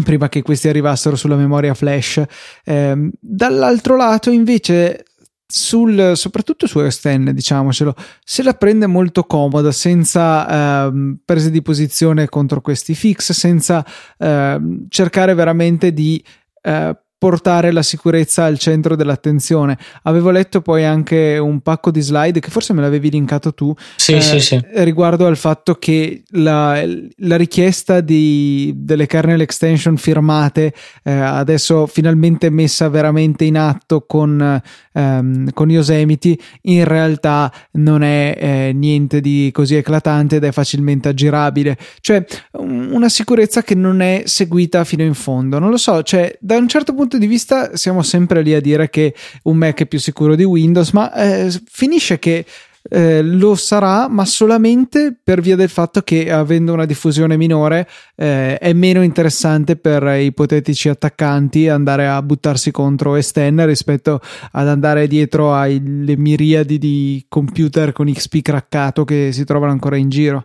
prima 0.02 0.28
che 0.28 0.42
questi 0.42 0.68
arrivassero 0.68 1.16
sulla 1.16 1.36
memoria 1.36 1.74
flash. 1.74 2.22
Eh, 2.64 3.10
dall'altro 3.20 3.96
lato, 3.96 4.30
invece, 4.30 5.04
sul, 5.50 6.12
soprattutto 6.14 6.66
su 6.66 6.80
Extend, 6.80 7.30
diciamocelo, 7.30 7.94
se 8.24 8.42
la 8.42 8.54
prende 8.54 8.86
molto 8.86 9.24
comoda, 9.24 9.72
senza 9.72 10.86
eh, 10.86 11.16
prese 11.24 11.50
di 11.50 11.62
posizione 11.62 12.28
contro 12.28 12.60
questi 12.60 12.94
fix, 12.94 13.32
senza 13.32 13.84
eh, 14.18 14.60
cercare 14.88 15.34
veramente 15.34 15.92
di 15.92 16.22
eh, 16.62 16.96
portare 17.20 17.70
la 17.70 17.82
sicurezza 17.82 18.44
al 18.46 18.58
centro 18.58 18.96
dell'attenzione. 18.96 19.76
Avevo 20.04 20.30
letto 20.30 20.62
poi 20.62 20.86
anche 20.86 21.36
un 21.36 21.60
pacco 21.60 21.90
di 21.90 22.00
slide 22.00 22.40
che 22.40 22.48
forse 22.48 22.72
me 22.72 22.80
l'avevi 22.80 23.10
linkato 23.10 23.52
tu 23.52 23.74
sì, 23.96 24.14
eh, 24.14 24.22
sì, 24.22 24.40
sì. 24.40 24.58
riguardo 24.76 25.26
al 25.26 25.36
fatto 25.36 25.74
che 25.74 26.22
la, 26.30 26.82
la 27.16 27.36
richiesta 27.36 28.00
di, 28.00 28.72
delle 28.74 29.06
kernel 29.06 29.42
extension 29.42 29.98
firmate 29.98 30.72
eh, 31.02 31.12
adesso 31.12 31.86
finalmente 31.86 32.48
messa 32.48 32.88
veramente 32.88 33.44
in 33.44 33.58
atto 33.58 34.06
con, 34.06 34.62
ehm, 34.92 35.52
con 35.52 35.70
Yosemite 35.70 36.38
in 36.62 36.84
realtà 36.84 37.52
non 37.72 38.02
è 38.02 38.34
eh, 38.38 38.72
niente 38.74 39.20
di 39.20 39.50
così 39.52 39.74
eclatante 39.74 40.36
ed 40.36 40.44
è 40.44 40.52
facilmente 40.52 41.10
aggirabile 41.10 41.76
cioè 42.00 42.24
una 42.52 43.10
sicurezza 43.10 43.62
che 43.62 43.74
non 43.74 44.00
è 44.00 44.22
seguita 44.24 44.84
fino 44.84 45.02
in 45.02 45.14
fondo 45.14 45.58
non 45.58 45.68
lo 45.68 45.76
so 45.76 46.02
cioè 46.02 46.34
da 46.40 46.56
un 46.56 46.66
certo 46.66 46.94
punto 46.94 47.09
punto 47.10 47.18
di 47.18 47.26
vista 47.26 47.76
siamo 47.76 48.02
sempre 48.02 48.40
lì 48.40 48.54
a 48.54 48.60
dire 48.60 48.88
che 48.88 49.12
un 49.44 49.56
Mac 49.56 49.80
è 49.80 49.86
più 49.86 49.98
sicuro 49.98 50.36
di 50.36 50.44
Windows, 50.44 50.92
ma 50.92 51.12
eh, 51.12 51.50
finisce 51.66 52.20
che 52.20 52.46
eh, 52.88 53.20
lo 53.20 53.56
sarà, 53.56 54.08
ma 54.08 54.24
solamente 54.24 55.14
per 55.22 55.40
via 55.40 55.56
del 55.56 55.68
fatto 55.68 56.02
che 56.02 56.30
avendo 56.30 56.72
una 56.72 56.86
diffusione 56.86 57.36
minore 57.36 57.88
eh, 58.14 58.56
è 58.58 58.72
meno 58.72 59.02
interessante 59.02 59.74
per 59.74 60.04
ipotetici 60.20 60.88
attaccanti 60.88 61.68
andare 61.68 62.06
a 62.06 62.22
buttarsi 62.22 62.70
contro 62.70 63.16
Esten 63.16 63.66
rispetto 63.66 64.20
ad 64.52 64.68
andare 64.68 65.08
dietro 65.08 65.54
alle 65.54 66.16
miriadi 66.16 66.78
di 66.78 67.24
computer 67.28 67.92
con 67.92 68.10
XP 68.10 68.40
craccato 68.40 69.04
che 69.04 69.30
si 69.32 69.44
trovano 69.44 69.72
ancora 69.72 69.96
in 69.96 70.08
giro. 70.08 70.44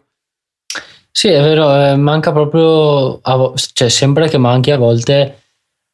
Sì, 1.12 1.30
è 1.30 1.42
vero, 1.42 1.74
eh, 1.74 1.96
manca 1.96 2.34
proprio, 2.34 3.22
cioè 3.54 3.88
sembra 3.88 4.28
che 4.28 4.38
manchi 4.38 4.72
a 4.72 4.78
volte 4.78 5.44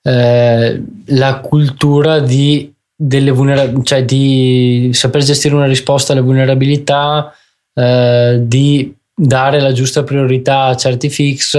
eh, 0.02 0.82
la 1.06 1.40
cultura 1.40 2.20
di, 2.20 2.74
delle 2.96 3.32
vulnerab- 3.32 3.84
cioè 3.84 4.04
di 4.04 4.90
saper 4.94 5.24
gestire 5.24 5.56
una 5.56 5.66
risposta 5.66 6.14
alle 6.14 6.22
vulnerabilità, 6.22 7.34
eh, 7.74 8.40
di 8.42 8.94
dare 9.14 9.60
la 9.60 9.72
giusta 9.72 10.04
priorità 10.04 10.66
a 10.66 10.76
certi 10.76 11.10
fix, 11.10 11.58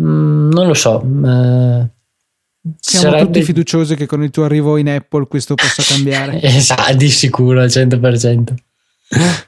mm, 0.00 0.50
non 0.50 0.66
lo 0.66 0.74
so. 0.74 1.00
Eh, 1.00 1.96
siamo 2.80 3.04
sarebbe... 3.04 3.26
tutti 3.26 3.42
fiduciosi 3.42 3.94
che 3.94 4.06
con 4.06 4.22
il 4.22 4.30
tuo 4.30 4.44
arrivo 4.44 4.76
in 4.76 4.88
Apple 4.88 5.26
questo 5.26 5.54
possa 5.54 5.82
cambiare. 5.82 6.40
esatto, 6.42 6.94
di 6.94 7.10
sicuro 7.10 7.60
al 7.60 7.68
100%. 7.68 8.54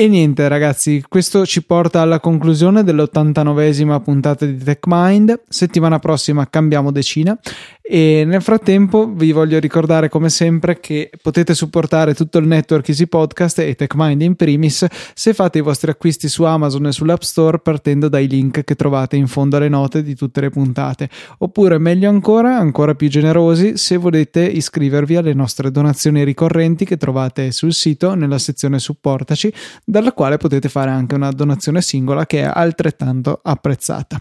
E 0.00 0.08
niente 0.08 0.48
ragazzi, 0.48 1.04
questo 1.06 1.44
ci 1.44 1.62
porta 1.62 2.00
alla 2.00 2.20
conclusione 2.20 2.82
dell'89esima 2.82 4.00
puntata 4.00 4.46
di 4.46 4.56
TechMind. 4.56 5.42
Settimana 5.46 5.98
prossima 5.98 6.48
cambiamo 6.48 6.90
decina 6.90 7.38
e 7.82 8.22
nel 8.24 8.40
frattempo 8.40 9.12
vi 9.12 9.32
voglio 9.32 9.58
ricordare 9.58 10.08
come 10.08 10.30
sempre 10.30 10.78
che 10.78 11.10
potete 11.20 11.54
supportare 11.54 12.14
tutto 12.14 12.38
il 12.38 12.46
network 12.46 12.88
Easy 12.88 13.08
Podcast 13.08 13.58
e 13.58 13.74
TechMind 13.74 14.22
in 14.22 14.36
primis 14.36 14.86
se 15.12 15.34
fate 15.34 15.58
i 15.58 15.60
vostri 15.60 15.90
acquisti 15.90 16.28
su 16.28 16.44
Amazon 16.44 16.86
e 16.86 16.92
sull'App 16.92 17.22
Store 17.22 17.58
partendo 17.58 18.08
dai 18.08 18.28
link 18.28 18.62
che 18.62 18.76
trovate 18.76 19.16
in 19.16 19.26
fondo 19.26 19.56
alle 19.56 19.68
note 19.68 20.04
di 20.04 20.14
tutte 20.14 20.40
le 20.40 20.50
puntate. 20.50 21.10
Oppure 21.38 21.78
meglio 21.78 22.08
ancora, 22.08 22.56
ancora 22.56 22.94
più 22.94 23.08
generosi, 23.08 23.76
se 23.76 23.96
volete 23.96 24.44
iscrivervi 24.44 25.16
alle 25.16 25.34
nostre 25.34 25.72
donazioni 25.72 26.22
ricorrenti 26.22 26.84
che 26.84 26.96
trovate 26.96 27.50
sul 27.50 27.74
sito 27.74 28.14
nella 28.14 28.38
sezione 28.38 28.78
supportaci, 28.78 29.52
dalla 29.90 30.12
quale 30.12 30.36
potete 30.36 30.68
fare 30.68 30.90
anche 30.90 31.16
una 31.16 31.30
donazione 31.30 31.82
singola 31.82 32.24
che 32.24 32.42
è 32.42 32.50
altrettanto 32.52 33.40
apprezzata. 33.42 34.20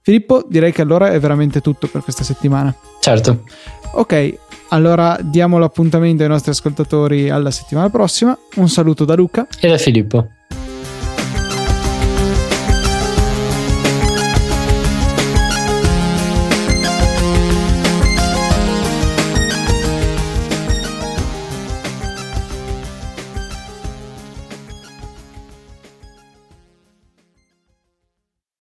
Filippo, 0.00 0.44
direi 0.48 0.72
che 0.72 0.82
allora 0.82 1.10
è 1.10 1.18
veramente 1.18 1.60
tutto 1.60 1.88
per 1.88 2.02
questa 2.02 2.24
settimana. 2.24 2.74
Certo. 3.00 3.44
Ok, 3.92 4.38
allora 4.68 5.18
diamo 5.20 5.58
l'appuntamento 5.58 6.22
ai 6.22 6.28
nostri 6.28 6.50
ascoltatori 6.50 7.30
alla 7.30 7.50
settimana 7.50 7.88
prossima. 7.88 8.36
Un 8.56 8.68
saluto 8.68 9.04
da 9.04 9.14
Luca 9.14 9.46
e 9.60 9.68
da 9.68 9.78
Filippo. 9.78 10.35